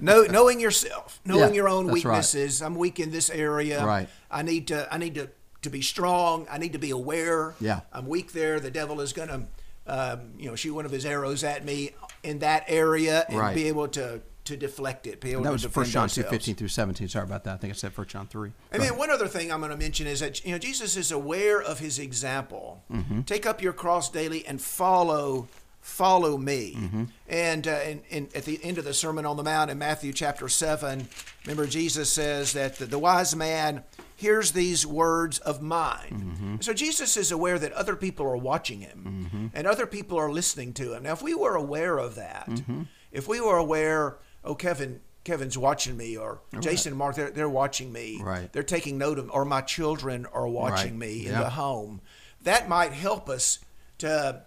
know, 0.00 0.22
knowing 0.24 0.58
yourself, 0.60 1.20
knowing 1.24 1.50
Yeah, 1.50 1.54
your 1.54 1.68
own 1.68 1.86
that's 1.86 2.04
right. 2.04 2.10
weaknesses. 2.12 2.62
I'm 2.62 2.74
weak 2.74 2.98
in 2.98 3.10
this 3.12 3.30
area. 3.30 3.84
Right. 3.84 4.08
I 4.30 4.42
need 4.42 4.66
to 4.68 4.92
I 4.92 4.98
need 4.98 5.14
to 5.14 5.30
to 5.62 5.70
be 5.70 5.82
strong. 5.82 6.46
I 6.50 6.58
need 6.58 6.72
to 6.72 6.78
be 6.78 6.90
aware. 6.90 7.54
Yeah. 7.60 7.80
I'm 7.92 8.06
weak 8.06 8.32
there. 8.32 8.58
The 8.60 8.70
devil 8.70 9.00
is 9.00 9.12
going 9.12 9.28
to 9.28 9.42
um, 9.86 10.20
you 10.38 10.48
know 10.48 10.56
shoot 10.56 10.74
one 10.74 10.86
of 10.86 10.90
his 10.90 11.06
arrows 11.06 11.44
at 11.44 11.64
me 11.64 11.90
in 12.22 12.40
that 12.40 12.64
area 12.68 13.24
and 13.28 13.38
Right. 13.38 13.54
be 13.54 13.68
able 13.68 13.86
to 13.88 14.20
to 14.44 14.56
deflect 14.56 15.06
it. 15.06 15.20
Be 15.20 15.32
able 15.32 15.42
That 15.42 15.52
was 15.52 15.64
First 15.64 15.92
John 15.92 16.08
two 16.08 16.22
fifteen 16.22 16.54
through 16.54 16.68
seventeen. 16.68 17.08
Sorry 17.08 17.24
about 17.24 17.44
that. 17.44 17.54
I 17.54 17.56
think 17.56 17.72
I 17.72 17.76
said 17.76 17.92
First 17.92 18.10
John 18.10 18.26
three. 18.26 18.52
And 18.72 18.82
then 18.82 18.96
one 18.98 19.10
other 19.10 19.28
thing 19.28 19.50
I'm 19.52 19.60
going 19.60 19.70
to 19.72 19.76
mention 19.76 20.06
is 20.06 20.20
that 20.20 20.44
you 20.44 20.52
know 20.52 20.58
Jesus 20.58 20.96
is 20.96 21.10
aware 21.12 21.62
of 21.62 21.78
his 21.78 21.98
example. 21.98 22.82
Mm-hmm. 22.90 23.22
Take 23.22 23.46
up 23.46 23.62
your 23.62 23.72
cross 23.72 24.10
daily 24.10 24.46
and 24.46 24.60
follow 24.60 25.48
follow 25.80 26.38
me. 26.38 26.74
Mm-hmm. 26.78 27.04
And, 27.28 27.68
uh, 27.68 27.72
and, 27.72 28.02
and 28.10 28.34
at 28.34 28.46
the 28.46 28.58
end 28.62 28.78
of 28.78 28.86
the 28.86 28.94
Sermon 28.94 29.26
on 29.26 29.36
the 29.36 29.42
Mount 29.42 29.70
in 29.70 29.76
Matthew 29.76 30.14
chapter 30.14 30.48
seven, 30.48 31.08
remember 31.44 31.66
Jesus 31.66 32.10
says 32.10 32.54
that 32.54 32.76
the, 32.76 32.86
the 32.86 32.98
wise 32.98 33.36
man 33.36 33.84
hears 34.16 34.52
these 34.52 34.86
words 34.86 35.40
of 35.40 35.60
mine. 35.60 36.32
Mm-hmm. 36.38 36.56
So 36.60 36.72
Jesus 36.72 37.18
is 37.18 37.30
aware 37.30 37.58
that 37.58 37.72
other 37.72 37.96
people 37.96 38.24
are 38.24 38.36
watching 38.36 38.80
him 38.80 39.50
and 39.52 39.66
other 39.66 39.86
people 39.86 40.18
are 40.18 40.32
listening 40.32 40.72
to 40.74 40.94
him. 40.94 41.02
Now, 41.02 41.12
if 41.12 41.20
we 41.22 41.34
were 41.34 41.54
aware 41.54 41.98
of 41.98 42.14
that, 42.14 42.48
Mm-hmm. 42.48 42.82
if 43.12 43.28
we 43.28 43.40
were 43.40 43.58
aware, 43.58 44.16
oh 44.44 44.54
Kevin. 44.54 45.00
Kevin's 45.24 45.56
watching 45.56 45.96
me, 45.96 46.18
or 46.18 46.42
Jason 46.60 46.92
and 46.92 46.98
Mark, 46.98 47.16
they're, 47.16 47.30
they're 47.30 47.48
watching 47.48 47.90
me. 47.90 48.20
Right. 48.22 48.52
They're 48.52 48.62
taking 48.62 48.98
note 48.98 49.18
of, 49.18 49.30
or 49.30 49.46
my 49.46 49.62
children 49.62 50.26
are 50.34 50.46
watching 50.46 50.98
Right. 50.98 51.08
me 51.08 51.24
in 51.26 51.32
Yeah. 51.32 51.44
the 51.44 51.48
home. 51.48 52.02
That 52.42 52.68
might 52.68 52.92
help 52.92 53.30
us 53.30 53.58
to 53.98 54.42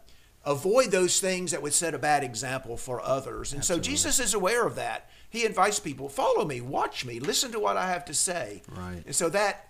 avoid 0.45 0.91
those 0.91 1.19
things 1.19 1.49
that 1.49 1.63
would 1.63 1.73
set 1.73 1.95
a 1.95 1.97
bad 1.97 2.23
example 2.23 2.77
for 2.77 3.01
others. 3.01 3.53
And 3.53 3.65
so 3.65 3.79
Jesus 3.79 4.19
is 4.19 4.35
aware 4.35 4.67
of 4.67 4.75
that. 4.75 5.09
He 5.31 5.45
invites 5.45 5.79
people, 5.79 6.09
follow 6.09 6.45
me, 6.45 6.61
watch 6.61 7.03
me, 7.05 7.19
listen 7.19 7.51
to 7.53 7.59
what 7.59 7.75
I 7.75 7.87
have 7.89 8.05
to 8.05 8.13
say. 8.13 8.61
Right. 8.69 9.01
And 9.03 9.15
so 9.15 9.29
that 9.29 9.69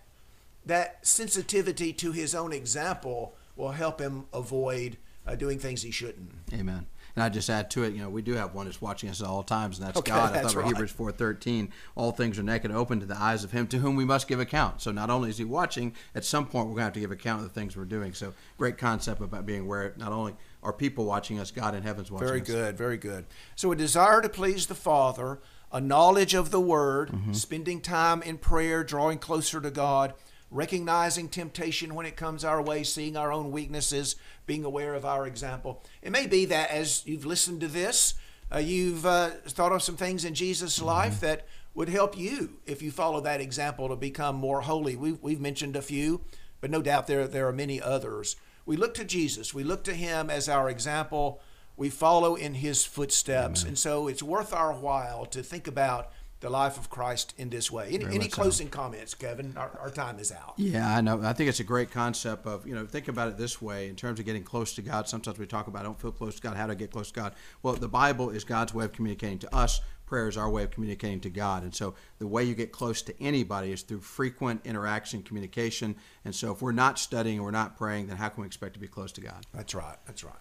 that 0.65 1.07
sensitivity 1.07 1.93
to 1.93 2.11
his 2.11 2.35
own 2.35 2.51
example 2.51 3.33
will 3.55 3.71
help 3.71 4.01
him 4.01 4.25
avoid 4.33 4.97
uh, 5.25 5.35
doing 5.35 5.57
things 5.57 5.83
he 5.83 5.91
shouldn't. 5.91 6.31
Amen. 6.53 6.87
And 7.17 7.23
I 7.23 7.30
just 7.30 7.49
add 7.49 7.71
to 7.71 7.84
it, 7.84 7.95
you 7.95 7.99
know, 7.99 8.12
we 8.12 8.21
do 8.21 8.34
have 8.34 8.53
one 8.53 8.67
that's 8.67 8.80
watching 8.80 9.10
us 9.10 9.23
at 9.23 9.27
all 9.27 9.41
times, 9.41 9.80
and 9.80 9.88
that's 9.88 9.97
Okay, 9.97 10.12
God. 10.12 10.30
I 10.30 10.34
that's 10.34 10.53
thought 10.53 10.60
right. 10.60 10.67
Hebrews 10.67 10.91
four 10.91 11.12
thirteen. 11.12 11.71
All 11.95 12.12
things 12.12 12.38
are 12.38 12.43
naked 12.43 12.69
open 12.69 12.99
to 12.99 13.08
the 13.08 13.19
eyes 13.19 13.43
of 13.43 13.51
Him 13.51 13.65
to 13.69 13.80
whom 13.80 13.95
we 13.95 14.06
must 14.06 14.27
give 14.27 14.39
account. 14.39 14.82
So 14.84 14.91
not 14.91 15.10
only 15.10 15.32
is 15.32 15.39
He 15.39 15.43
watching, 15.43 15.95
at 16.13 16.23
some 16.23 16.45
point 16.45 16.67
we're 16.67 16.75
going 16.75 16.82
to 16.82 16.84
have 16.84 16.93
to 16.93 16.99
give 16.99 17.10
account 17.10 17.41
of 17.41 17.47
the 17.47 17.60
things 17.60 17.75
we're 17.75 17.86
doing. 17.86 18.13
So 18.13 18.36
great 18.60 18.77
concept 18.77 19.19
about 19.19 19.47
being 19.47 19.62
aware. 19.62 19.95
Not 19.97 20.12
only 20.12 20.36
are 20.62 20.71
people 20.71 21.06
watching 21.06 21.39
us, 21.39 21.49
God 21.49 21.73
in 21.73 21.82
heaven's 21.82 22.12
watching 22.12 22.25
us. 22.25 22.30
Very 22.30 22.41
us. 22.41 22.47
good, 22.47 22.77
very 22.77 22.97
good. 22.97 23.25
So, 23.56 23.71
a 23.71 23.75
desire 23.75 24.21
to 24.21 24.30
please 24.30 24.67
the 24.67 24.75
Father, 24.75 25.39
a 25.71 25.82
knowledge 25.82 26.36
of 26.36 26.51
the 26.51 26.62
Word, 26.62 27.10
mm-hmm. 27.10 27.34
spending 27.34 27.82
time 27.82 28.21
in 28.21 28.38
prayer, 28.38 28.84
drawing 28.84 29.17
closer 29.17 29.60
to 29.60 29.71
God, 29.71 30.13
recognizing 30.49 31.29
temptation 31.29 31.95
when 31.95 32.05
it 32.05 32.15
comes 32.15 32.43
our 32.43 32.62
way, 32.62 32.83
seeing 32.83 33.17
our 33.17 33.31
own 33.31 33.51
weaknesses, 33.51 34.15
being 34.45 34.63
aware 34.63 34.93
of 34.93 35.05
our 35.05 35.27
example. 35.27 35.83
It 36.01 36.12
may 36.12 36.27
be 36.27 36.45
that 36.45 36.71
as 36.71 37.05
you've 37.05 37.25
listened 37.25 37.62
to 37.62 37.67
this, 37.67 38.13
uh, 38.53 38.60
you've 38.60 39.05
uh, 39.05 39.29
thought 39.45 39.73
of 39.73 39.83
some 39.83 39.97
things 39.97 40.23
in 40.23 40.33
Jesus' 40.33 40.81
life 40.81 41.19
that 41.19 41.45
would 41.73 41.89
help 41.89 42.17
you 42.17 42.60
if 42.65 42.81
you 42.81 42.91
follow 42.91 43.19
that 43.21 43.41
example 43.41 43.89
to 43.89 43.95
become 43.95 44.36
more 44.36 44.62
holy. 44.62 44.95
We've, 44.95 45.21
we've 45.21 45.41
mentioned 45.41 45.75
a 45.75 45.81
few, 45.81 46.21
but 46.62 46.71
no 46.71 46.81
doubt 46.81 47.07
there, 47.07 47.27
there 47.27 47.47
are 47.47 47.53
many 47.53 47.81
others. 47.81 48.38
We 48.65 48.77
look 48.77 48.93
to 48.95 49.03
Jesus, 49.03 49.53
we 49.53 49.63
look 49.63 49.83
to 49.83 49.93
Him 49.93 50.29
as 50.29 50.47
our 50.47 50.69
example 50.69 51.41
we 51.77 51.91
follow 51.91 52.36
in 52.36 52.55
his 52.55 52.83
footsteps. 52.83 53.63
And 53.63 53.77
so 53.77 54.07
it's 54.07 54.23
worth 54.23 54.51
our 54.51 54.73
while 54.73 55.27
to 55.27 55.43
think 55.43 55.67
about 55.67 56.12
the 56.39 56.50
life 56.50 56.78
of 56.78 56.89
Christ 56.89 57.34
in 57.38 57.50
this 57.50 57.71
way. 57.71 57.88
Any, 57.91 58.06
any 58.06 58.17
much 58.19 58.30
so. 58.32 58.41
closing 58.41 58.69
comments, 58.69 59.13
Kevin? 59.13 59.54
Our, 59.58 59.78
our 59.82 59.89
time 59.89 60.19
is 60.19 60.32
out. 60.32 60.54
Yeah, 60.58 60.95
I 60.95 61.02
know. 61.02 61.21
I 61.23 61.34
think 61.34 61.50
it's 61.50 61.60
a 61.60 61.63
great 61.63 61.91
concept 61.91 62.45
of, 62.45 62.67
you 62.67 62.76
know, 62.76 62.86
think 62.86 63.08
about 63.08 63.30
it 63.30 63.38
this 63.38 63.62
way 63.62 63.89
in 63.89 63.95
terms 63.95 64.19
of 64.19 64.26
getting 64.26 64.43
close 64.43 64.73
to 64.76 64.82
God. 64.82 65.08
Sometimes 65.10 65.39
we 65.39 65.47
talk 65.47 65.67
about, 65.67 65.82
I 65.82 65.84
don't 65.84 66.00
feel 66.00 66.12
close 66.12 66.36
to 66.36 66.41
God. 66.41 66.56
How 66.56 66.67
do 66.67 66.73
I 66.73 66.76
get 66.76 66.91
close 66.91 67.12
to 67.12 67.19
God? 67.19 67.34
Well, 67.63 67.73
the 67.73 67.88
Bible 67.88 68.30
is 68.30 68.43
God's 68.43 68.73
way 68.73 68.86
of 68.86 68.93
communicating 68.93 69.39
to 69.39 69.56
us. 69.56 69.82
Prayer 70.06 70.30
is 70.30 70.38
our 70.38 70.50
way 70.50 70.63
of 70.63 70.71
communicating 70.71 71.19
to 71.21 71.30
God. 71.30 71.63
And 71.63 71.76
so 71.76 71.95
the 72.19 72.28
way 72.28 72.43
you 72.43 72.56
get 72.56 72.71
close 72.71 73.02
to 73.02 73.21
anybody 73.21 73.73
is 73.73 73.82
through 73.82 74.00
frequent 74.00 74.62
interaction, 74.65 75.21
communication. 75.21 75.97
And 76.23 76.34
so 76.34 76.54
if 76.54 76.62
we're 76.62 76.71
not 76.71 76.97
studying, 76.97 77.43
we're 77.43 77.52
not 77.52 77.78
praying, 77.78 78.08
then 78.08 78.15
how 78.15 78.30
can 78.30 78.41
we 78.41 78.47
expect 78.47 78.76
to 78.76 78.80
be 78.80 78.88
close 78.88 79.12
to 79.13 79.21
God? 79.21 79.45
That's 79.54 79.76
right. 79.76 79.97
That's 80.06 80.23
right. 80.23 80.36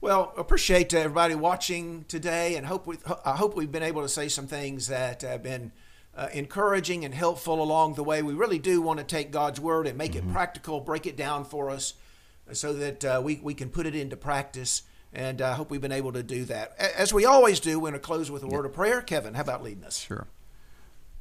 Well, 0.00 0.34
appreciate 0.36 0.92
everybody 0.92 1.34
watching 1.34 2.04
today, 2.06 2.56
and 2.56 2.66
hope 2.66 2.86
we 2.86 2.98
I 3.24 3.36
hope 3.36 3.56
we've 3.56 3.72
been 3.72 3.82
able 3.82 4.02
to 4.02 4.08
say 4.08 4.28
some 4.28 4.46
things 4.46 4.88
that 4.88 5.22
have 5.22 5.42
been 5.42 5.72
uh, 6.14 6.28
encouraging 6.32 7.04
and 7.04 7.14
helpful 7.14 7.62
along 7.62 7.94
the 7.94 8.04
way. 8.04 8.22
We 8.22 8.34
really 8.34 8.58
do 8.58 8.82
want 8.82 8.98
to 8.98 9.04
take 9.04 9.30
God's 9.30 9.58
word 9.58 9.86
and 9.86 9.96
make 9.96 10.14
it 10.14 10.30
practical, 10.30 10.80
break 10.80 11.06
it 11.06 11.16
down 11.16 11.44
for 11.44 11.70
us, 11.70 11.94
so 12.52 12.74
that 12.74 13.04
uh, 13.04 13.20
we 13.24 13.40
we 13.42 13.54
can 13.54 13.70
put 13.70 13.86
it 13.86 13.94
into 13.94 14.16
practice. 14.16 14.82
And 15.14 15.40
I 15.40 15.54
hope 15.54 15.70
we've 15.70 15.80
been 15.80 15.92
able 15.92 16.12
to 16.12 16.22
do 16.22 16.44
that. 16.44 16.76
As 16.78 17.14
we 17.14 17.24
always 17.24 17.58
do, 17.58 17.78
we're 17.80 17.90
going 17.90 18.00
to 18.00 18.06
close 18.06 18.30
with 18.30 18.42
a 18.42 18.48
word 18.48 18.66
of 18.66 18.74
prayer. 18.74 19.00
Kevin, 19.00 19.32
how 19.32 19.40
about 19.40 19.62
leading 19.62 19.84
us? 19.84 19.98
Sure. 19.98 20.26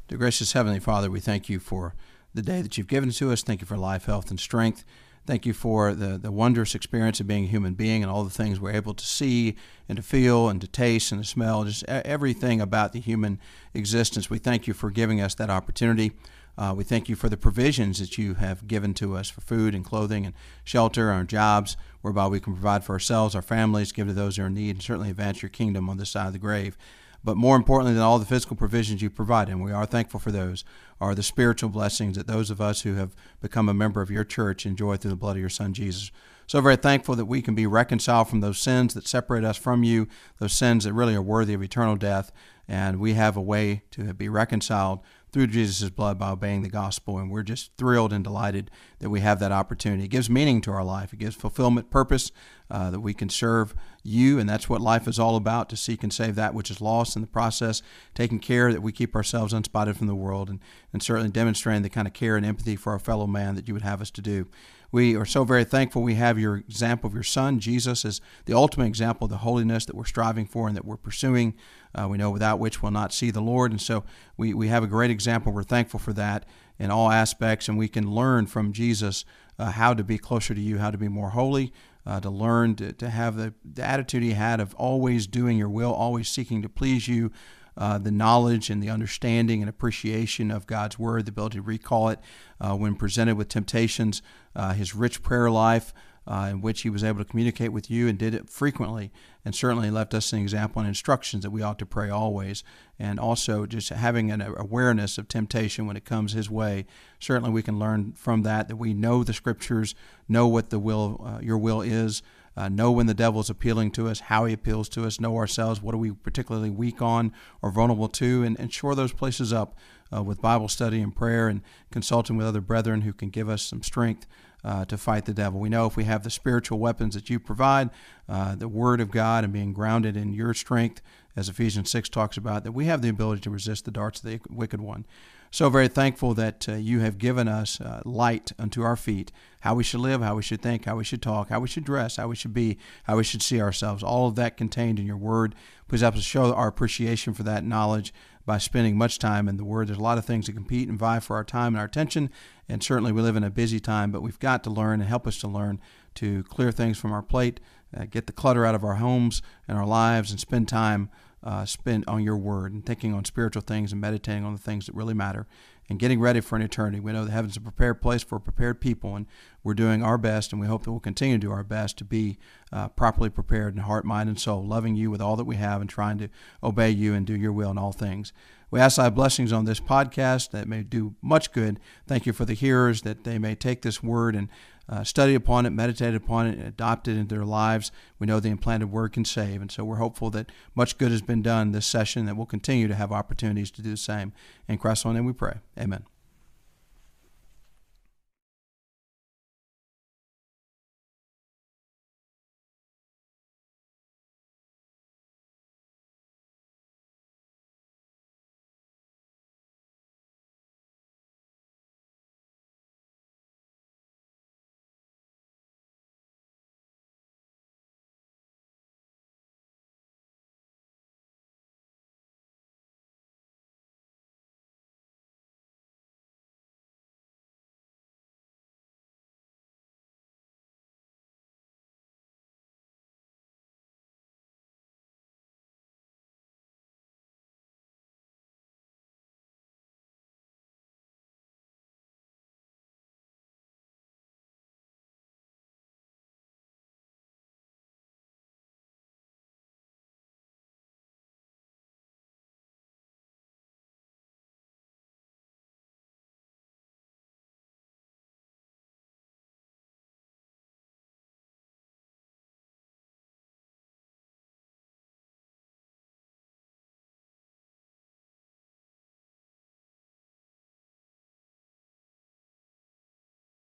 Dear 0.09 0.17
gracious 0.17 0.51
Heavenly 0.51 0.81
Father, 0.81 1.09
we 1.09 1.21
thank 1.21 1.47
you 1.47 1.59
for 1.59 1.95
the 2.33 2.41
day 2.41 2.61
that 2.61 2.77
you've 2.77 2.87
given 2.87 3.11
to 3.11 3.31
us. 3.31 3.41
Thank 3.41 3.61
you 3.61 3.67
for 3.67 3.77
life, 3.77 4.05
health, 4.05 4.29
and 4.29 4.39
strength. 4.39 4.83
Thank 5.25 5.47
you 5.47 5.53
for 5.53 5.95
the, 5.95 6.19
the 6.19 6.31
wondrous 6.31 6.75
experience 6.75 7.19
of 7.19 7.25
being 7.25 7.45
a 7.45 7.47
human 7.47 7.73
being 7.73 8.03
and 8.03 8.11
all 8.11 8.23
the 8.23 8.29
things 8.29 8.59
we're 8.59 8.73
able 8.73 8.93
to 8.93 9.05
see 9.05 9.55
and 9.89 9.95
to 9.95 10.03
feel 10.03 10.49
and 10.49 10.61
to 10.61 10.67
taste 10.67 11.11
and 11.11 11.23
to 11.23 11.27
smell, 11.27 11.63
just 11.63 11.83
everything 11.85 12.61
about 12.61 12.93
the 12.93 12.99
human 12.99 13.39
existence. 13.73 14.29
We 14.29 14.37
thank 14.37 14.67
you 14.67 14.75
for 14.75 14.91
giving 14.91 15.19
us 15.19 15.33
that 15.35 15.49
opportunity. 15.49 16.11
Uh, 16.57 16.73
we 16.77 16.83
thank 16.83 17.09
you 17.09 17.15
for 17.15 17.27
the 17.27 17.37
provisions 17.37 17.99
that 17.99 18.19
you 18.19 18.35
have 18.35 18.67
given 18.67 18.93
to 18.93 19.17
us 19.17 19.29
for 19.29 19.41
food 19.41 19.73
and 19.73 19.83
clothing 19.83 20.25
and 20.25 20.35
shelter, 20.63 21.09
our 21.11 21.23
jobs, 21.23 21.75
whereby 22.01 22.27
we 22.27 22.39
can 22.39 22.53
provide 22.53 22.83
for 22.83 22.93
ourselves, 22.93 23.35
our 23.35 23.41
families, 23.41 23.91
give 23.91 24.07
to 24.07 24.13
those 24.13 24.37
who 24.37 24.43
are 24.43 24.47
in 24.47 24.53
need, 24.53 24.75
and 24.75 24.83
certainly 24.83 25.09
advance 25.09 25.41
your 25.41 25.49
kingdom 25.49 25.89
on 25.89 25.97
this 25.97 26.11
side 26.11 26.27
of 26.27 26.33
the 26.33 26.39
grave. 26.39 26.77
But 27.25 27.37
more 27.37 27.55
importantly 27.55 27.95
than 27.95 28.03
all 28.03 28.19
the 28.19 28.25
physical 28.25 28.55
provisions 28.55 29.01
you 29.01 29.09
provide, 29.09 29.49
and 29.49 29.63
we 29.63 29.71
are 29.71 29.87
thankful 29.87 30.19
for 30.19 30.31
those, 30.31 30.63
are 31.01 31.15
the 31.15 31.23
spiritual 31.23 31.69
blessings 31.69 32.15
that 32.15 32.27
those 32.27 32.51
of 32.51 32.61
us 32.61 32.81
who 32.81 32.93
have 32.93 33.15
become 33.41 33.67
a 33.67 33.73
member 33.73 33.99
of 34.01 34.11
your 34.11 34.23
church 34.23 34.63
enjoy 34.63 34.95
through 34.95 35.09
the 35.09 35.17
blood 35.17 35.35
of 35.35 35.41
your 35.41 35.49
Son, 35.49 35.73
Jesus. 35.73 36.11
So 36.45 36.61
very 36.61 36.75
thankful 36.75 37.15
that 37.15 37.25
we 37.25 37.41
can 37.41 37.55
be 37.55 37.65
reconciled 37.65 38.29
from 38.29 38.41
those 38.41 38.59
sins 38.59 38.93
that 38.93 39.07
separate 39.07 39.43
us 39.43 39.57
from 39.57 39.83
you, 39.83 40.07
those 40.37 40.53
sins 40.53 40.83
that 40.83 40.93
really 40.93 41.15
are 41.15 41.21
worthy 41.21 41.55
of 41.55 41.63
eternal 41.63 41.95
death, 41.95 42.31
and 42.67 42.99
we 42.99 43.13
have 43.13 43.37
a 43.37 43.41
way 43.41 43.83
to 43.91 44.13
be 44.13 44.29
reconciled 44.29 45.01
through 45.31 45.47
Jesus' 45.47 45.89
blood 45.89 46.17
by 46.17 46.29
obeying 46.29 46.61
the 46.61 46.69
gospel. 46.69 47.17
And 47.17 47.29
we're 47.29 47.43
just 47.43 47.71
thrilled 47.77 48.13
and 48.13 48.23
delighted 48.23 48.71
that 48.99 49.09
we 49.09 49.19
have 49.19 49.39
that 49.39 49.51
opportunity. 49.51 50.05
It 50.05 50.09
gives 50.09 50.29
meaning 50.29 50.61
to 50.61 50.71
our 50.71 50.83
life, 50.83 51.11
it 51.11 51.19
gives 51.19 51.35
fulfillment, 51.35 51.91
purpose, 51.91 52.31
uh, 52.71 52.89
that 52.89 53.01
we 53.01 53.13
can 53.13 53.27
serve 53.27 53.75
you. 54.01 54.39
And 54.39 54.47
that's 54.49 54.69
what 54.69 54.79
life 54.79 55.09
is 55.09 55.19
all 55.19 55.35
about 55.35 55.69
to 55.69 55.75
seek 55.75 56.03
and 56.03 56.13
save 56.13 56.35
that 56.35 56.53
which 56.53 56.71
is 56.71 56.79
lost 56.79 57.17
in 57.17 57.21
the 57.21 57.27
process, 57.27 57.81
taking 58.13 58.39
care 58.39 58.71
that 58.71 58.81
we 58.81 58.93
keep 58.93 59.13
ourselves 59.13 59.53
unspotted 59.53 59.97
from 59.97 60.07
the 60.07 60.15
world, 60.15 60.49
and, 60.49 60.59
and 60.93 61.03
certainly 61.03 61.29
demonstrating 61.29 61.83
the 61.83 61.89
kind 61.89 62.07
of 62.07 62.13
care 62.13 62.37
and 62.37 62.45
empathy 62.45 62.77
for 62.77 62.93
our 62.93 62.99
fellow 62.99 63.27
man 63.27 63.55
that 63.55 63.67
you 63.67 63.73
would 63.73 63.83
have 63.83 64.01
us 64.01 64.11
to 64.11 64.21
do. 64.21 64.47
We 64.91 65.17
are 65.17 65.25
so 65.25 65.43
very 65.43 65.65
thankful 65.65 66.01
we 66.01 66.15
have 66.15 66.39
your 66.39 66.55
example 66.55 67.09
of 67.09 67.13
your 67.13 67.23
Son, 67.23 67.59
Jesus, 67.59 68.05
as 68.05 68.21
the 68.45 68.53
ultimate 68.53 68.85
example 68.85 69.25
of 69.25 69.31
the 69.31 69.39
holiness 69.39 69.83
that 69.85 69.95
we're 69.95 70.05
striving 70.05 70.45
for 70.45 70.69
and 70.69 70.77
that 70.77 70.85
we're 70.85 70.95
pursuing. 70.95 71.55
Uh, 71.97 72.07
we 72.07 72.17
know 72.17 72.29
without 72.29 72.59
which 72.59 72.81
we'll 72.81 72.91
not 72.91 73.13
see 73.13 73.31
the 73.31 73.41
Lord. 73.41 73.71
And 73.71 73.81
so 73.81 74.03
we, 74.37 74.53
we 74.53 74.67
have 74.67 74.83
a 74.83 74.87
great 74.87 75.11
example. 75.11 75.51
We're 75.51 75.63
thankful 75.63 75.99
for 75.99 76.13
that 76.13 76.45
in 76.77 76.91
all 76.91 77.09
aspects. 77.09 77.69
And 77.69 77.77
we 77.77 77.87
can 77.87 78.11
learn 78.11 78.47
from 78.47 78.73
Jesus 78.73 79.23
uh, 79.57 79.71
how 79.71 79.93
to 79.93 80.03
be 80.03 80.17
closer 80.17 80.53
to 80.53 80.61
you, 80.61 80.77
how 80.77 80.91
to 80.91 80.97
be 80.97 81.07
more 81.07 81.29
holy, 81.29 81.71
uh, 82.05 82.19
to 82.19 82.29
learn 82.29 82.75
to, 82.75 82.91
to 82.93 83.09
have 83.09 83.37
the, 83.37 83.53
the 83.63 83.83
attitude 83.83 84.23
he 84.23 84.33
had 84.33 84.59
of 84.59 84.73
always 84.75 85.25
doing 85.25 85.57
your 85.57 85.69
will, 85.69 85.93
always 85.93 86.29
seeking 86.29 86.61
to 86.61 86.69
please 86.69 87.07
you. 87.07 87.31
Uh, 87.77 87.97
the 87.97 88.11
knowledge 88.11 88.69
and 88.69 88.81
the 88.81 88.89
understanding 88.89 89.61
and 89.61 89.69
appreciation 89.69 90.49
of 90.49 90.65
God's 90.65 90.97
Word, 90.97 91.25
the 91.25 91.31
ability 91.31 91.57
to 91.57 91.61
recall 91.61 92.07
it 92.07 92.19
uh, 92.61 92.73
when 92.73 92.95
presented 92.95 93.35
with 93.35 93.49
temptations, 93.49 94.21
uh, 94.55 94.71
his 94.71 94.95
rich 94.95 95.21
prayer 95.21 95.51
life, 95.51 95.93
uh, 96.27 96.47
in 96.51 96.61
which 96.61 96.81
he 96.81 96.89
was 96.89 97.03
able 97.03 97.19
to 97.19 97.29
communicate 97.29 97.71
with 97.71 97.89
you 97.91 98.07
and 98.07 98.17
did 98.17 98.33
it 98.33 98.49
frequently, 98.49 99.11
and 99.43 99.53
certainly 99.53 99.91
left 99.91 100.13
us 100.13 100.33
an 100.33 100.39
example 100.39 100.79
and 100.79 100.87
instructions 100.87 101.43
that 101.43 101.51
we 101.51 101.61
ought 101.61 101.77
to 101.79 101.85
pray 101.85 102.09
always. 102.09 102.63
And 102.97 103.19
also 103.19 103.65
just 103.65 103.89
having 103.89 104.31
an 104.31 104.41
awareness 104.41 105.17
of 105.17 105.27
temptation 105.27 105.85
when 105.85 105.97
it 105.97 106.05
comes 106.05 106.33
his 106.33 106.49
way. 106.49 106.85
Certainly, 107.19 107.51
we 107.51 107.61
can 107.61 107.77
learn 107.77 108.13
from 108.13 108.43
that 108.43 108.67
that 108.69 108.77
we 108.77 108.93
know 108.93 109.23
the 109.23 109.33
scriptures, 109.33 109.93
know 110.27 110.47
what 110.47 110.69
the 110.69 110.79
will, 110.79 111.21
uh, 111.25 111.39
your 111.41 111.57
will 111.57 111.81
is. 111.81 112.21
Uh, 112.57 112.69
know 112.69 112.89
when 112.89 113.05
the 113.05 113.13
devil 113.13 113.41
is 113.41 113.49
appealing 113.49 113.91
to 113.91 114.07
us, 114.07 114.21
how 114.21 114.45
he 114.45 114.53
appeals 114.53 114.87
to 114.87 115.05
us, 115.05 115.19
know 115.19 115.35
ourselves, 115.35 115.81
what 115.81 115.93
are 115.93 115.97
we 115.97 116.11
particularly 116.11 116.69
weak 116.69 117.01
on 117.01 117.33
or 117.61 117.69
vulnerable 117.69 118.07
to, 118.07 118.43
and, 118.43 118.57
and 118.57 118.71
shore 118.71 118.95
those 118.95 119.11
places 119.11 119.51
up 119.51 119.75
uh, 120.15 120.23
with 120.23 120.41
Bible 120.41 120.69
study 120.69 121.01
and 121.01 121.13
prayer 121.13 121.49
and 121.49 121.61
consulting 121.91 122.37
with 122.37 122.47
other 122.47 122.61
brethren 122.61 123.01
who 123.01 123.11
can 123.11 123.29
give 123.29 123.49
us 123.49 123.61
some 123.61 123.83
strength 123.83 124.25
uh, 124.65 124.83
to 124.85 124.97
fight 124.97 125.25
the 125.25 125.33
devil. 125.33 125.59
We 125.59 125.69
know 125.69 125.85
if 125.85 125.95
we 125.95 126.05
have 126.05 126.23
the 126.23 126.31
spiritual 126.31 126.79
weapons 126.79 127.13
that 127.13 127.29
you 127.29 127.39
provide, 127.39 127.91
uh, 128.27 128.55
the 128.55 128.67
Word 128.67 128.99
of 128.99 129.11
God, 129.11 129.43
and 129.43 129.53
being 129.53 129.71
grounded 129.73 130.17
in 130.17 130.33
your 130.33 130.55
strength, 130.55 131.01
as 131.35 131.47
Ephesians 131.47 131.91
6 131.91 132.09
talks 132.09 132.35
about, 132.35 132.63
that 132.63 132.71
we 132.71 132.85
have 132.85 133.01
the 133.01 133.09
ability 133.09 133.41
to 133.41 133.49
resist 133.51 133.85
the 133.85 133.91
darts 133.91 134.23
of 134.23 134.29
the 134.29 134.39
wicked 134.49 134.81
one. 134.81 135.05
So, 135.51 135.69
very 135.69 135.87
thankful 135.87 136.33
that 136.33 136.67
uh, 136.67 136.73
you 136.73 136.99
have 136.99 137.17
given 137.17 137.47
us 137.47 137.79
uh, 137.79 138.01
light 138.03 138.51
unto 138.57 138.81
our 138.81 138.95
feet, 138.95 139.31
how 139.61 139.75
we 139.75 139.83
should 139.83 140.01
live, 140.01 140.21
how 140.21 140.35
we 140.35 140.41
should 140.41 140.61
think, 140.61 140.85
how 140.85 140.97
we 140.97 141.03
should 141.03 141.21
talk, 141.21 141.49
how 141.49 141.59
we 141.59 141.67
should 141.67 141.85
dress, 141.85 142.15
how 142.15 142.27
we 142.27 142.35
should 142.35 142.53
be, 142.53 142.77
how 143.03 143.17
we 143.17 143.23
should 143.23 143.41
see 143.41 143.61
ourselves. 143.61 144.03
All 144.03 144.27
of 144.27 144.35
that 144.35 144.57
contained 144.57 144.99
in 144.99 145.05
your 145.05 145.15
Word. 145.15 145.55
Please 145.87 146.01
help 146.01 146.15
us 146.15 146.23
show 146.23 146.53
our 146.53 146.67
appreciation 146.67 147.33
for 147.33 147.43
that 147.43 147.63
knowledge 147.63 148.13
by 148.45 148.57
spending 148.57 148.97
much 148.97 149.17
time 149.17 149.47
in 149.47 149.57
the 149.57 149.63
Word. 149.63 149.87
There's 149.87 149.97
a 149.97 150.03
lot 150.03 150.17
of 150.17 150.25
things 150.25 150.47
that 150.47 150.53
compete 150.53 150.89
and 150.89 150.99
vie 150.99 151.19
for 151.19 151.35
our 151.35 151.43
time 151.43 151.73
and 151.73 151.79
our 151.79 151.85
attention, 151.85 152.29
and 152.67 152.83
certainly 152.83 153.11
we 153.11 153.21
live 153.21 153.35
in 153.35 153.43
a 153.43 153.49
busy 153.49 153.79
time, 153.79 154.11
but 154.11 154.21
we've 154.21 154.39
got 154.39 154.63
to 154.63 154.69
learn 154.69 155.01
and 155.01 155.09
help 155.09 155.27
us 155.27 155.37
to 155.39 155.47
learn 155.47 155.79
to 156.15 156.43
clear 156.43 156.71
things 156.71 156.97
from 156.97 157.11
our 157.11 157.21
plate, 157.21 157.59
uh, 157.95 158.05
get 158.05 158.27
the 158.27 158.33
clutter 158.33 158.65
out 158.65 158.75
of 158.75 158.83
our 158.83 158.95
homes 158.95 159.41
and 159.67 159.77
our 159.77 159.85
lives, 159.85 160.31
and 160.31 160.39
spend 160.39 160.67
time 160.67 161.09
uh, 161.43 161.63
spent 161.63 162.07
on 162.07 162.23
your 162.23 162.37
Word 162.37 162.73
and 162.73 162.85
thinking 162.85 163.13
on 163.13 163.23
spiritual 163.23 163.61
things 163.61 163.91
and 163.91 164.01
meditating 164.01 164.43
on 164.43 164.53
the 164.53 164.61
things 164.61 164.87
that 164.87 164.95
really 164.95 165.13
matter 165.13 165.45
and 165.87 165.99
getting 165.99 166.19
ready 166.19 166.39
for 166.39 166.55
an 166.55 166.63
eternity. 166.63 166.99
We 166.99 167.11
know 167.11 167.25
that 167.25 167.31
heaven's 167.31 167.57
a 167.57 167.61
prepared 167.61 168.01
place 168.01 168.23
for 168.23 168.39
prepared 168.39 168.81
people, 168.81 169.15
and 169.15 169.27
we're 169.63 169.75
doing 169.75 170.01
our 170.01 170.17
best, 170.17 170.51
and 170.51 170.59
we 170.59 170.67
hope 170.67 170.83
that 170.83 170.91
we'll 170.91 170.99
continue 170.99 171.35
to 171.35 171.47
do 171.47 171.51
our 171.51 171.63
best 171.63 171.97
to 171.99 172.03
be 172.03 172.37
uh, 172.71 172.87
properly 172.89 173.29
prepared 173.29 173.75
in 173.75 173.81
heart, 173.81 174.05
mind, 174.05 174.27
and 174.27 174.39
soul, 174.39 174.65
loving 174.65 174.95
you 174.95 175.11
with 175.11 175.21
all 175.21 175.35
that 175.35 175.43
we 175.45 175.57
have 175.57 175.81
and 175.81 175.89
trying 175.89 176.17
to 176.17 176.29
obey 176.63 176.89
you 176.89 177.13
and 177.13 177.27
do 177.27 177.35
your 177.35 177.53
will 177.53 177.69
in 177.69 177.77
all 177.77 177.91
things. 177.91 178.33
We 178.71 178.79
ask 178.79 178.97
thy 178.97 179.09
blessings 179.09 179.53
on 179.53 179.65
this 179.65 179.79
podcast 179.79 180.51
that 180.51 180.67
may 180.67 180.83
do 180.83 181.15
much 181.21 181.51
good. 181.51 181.79
Thank 182.07 182.25
you 182.25 182.33
for 182.33 182.45
the 182.45 182.53
hearers, 182.53 183.03
that 183.03 183.23
they 183.23 183.37
may 183.37 183.55
take 183.55 183.81
this 183.81 184.03
word 184.03 184.35
and 184.35 184.49
uh, 184.87 185.03
study 185.03 185.35
upon 185.35 185.65
it, 185.65 185.71
meditate 185.71 186.13
upon 186.13 186.47
it, 186.47 186.57
and 186.57 186.67
adopt 186.67 187.07
it 187.07 187.17
into 187.17 187.35
their 187.35 187.45
lives. 187.45 187.91
We 188.19 188.27
know 188.27 188.39
the 188.39 188.49
implanted 188.49 188.91
word 188.91 189.13
can 189.13 189.25
save. 189.25 189.61
And 189.61 189.71
so 189.71 189.83
we're 189.83 189.95
hopeful 189.95 190.29
that 190.31 190.51
much 190.75 190.97
good 190.97 191.11
has 191.11 191.21
been 191.21 191.41
done 191.41 191.71
this 191.71 191.87
session, 191.87 192.25
that 192.25 192.35
we'll 192.35 192.45
continue 192.45 192.87
to 192.87 192.95
have 192.95 193.11
opportunities 193.11 193.71
to 193.71 193.81
do 193.81 193.91
the 193.91 193.97
same. 193.97 194.33
In 194.67 194.77
Christ's 194.77 195.05
name 195.05 195.25
we 195.25 195.33
pray. 195.33 195.55
Amen. 195.79 196.05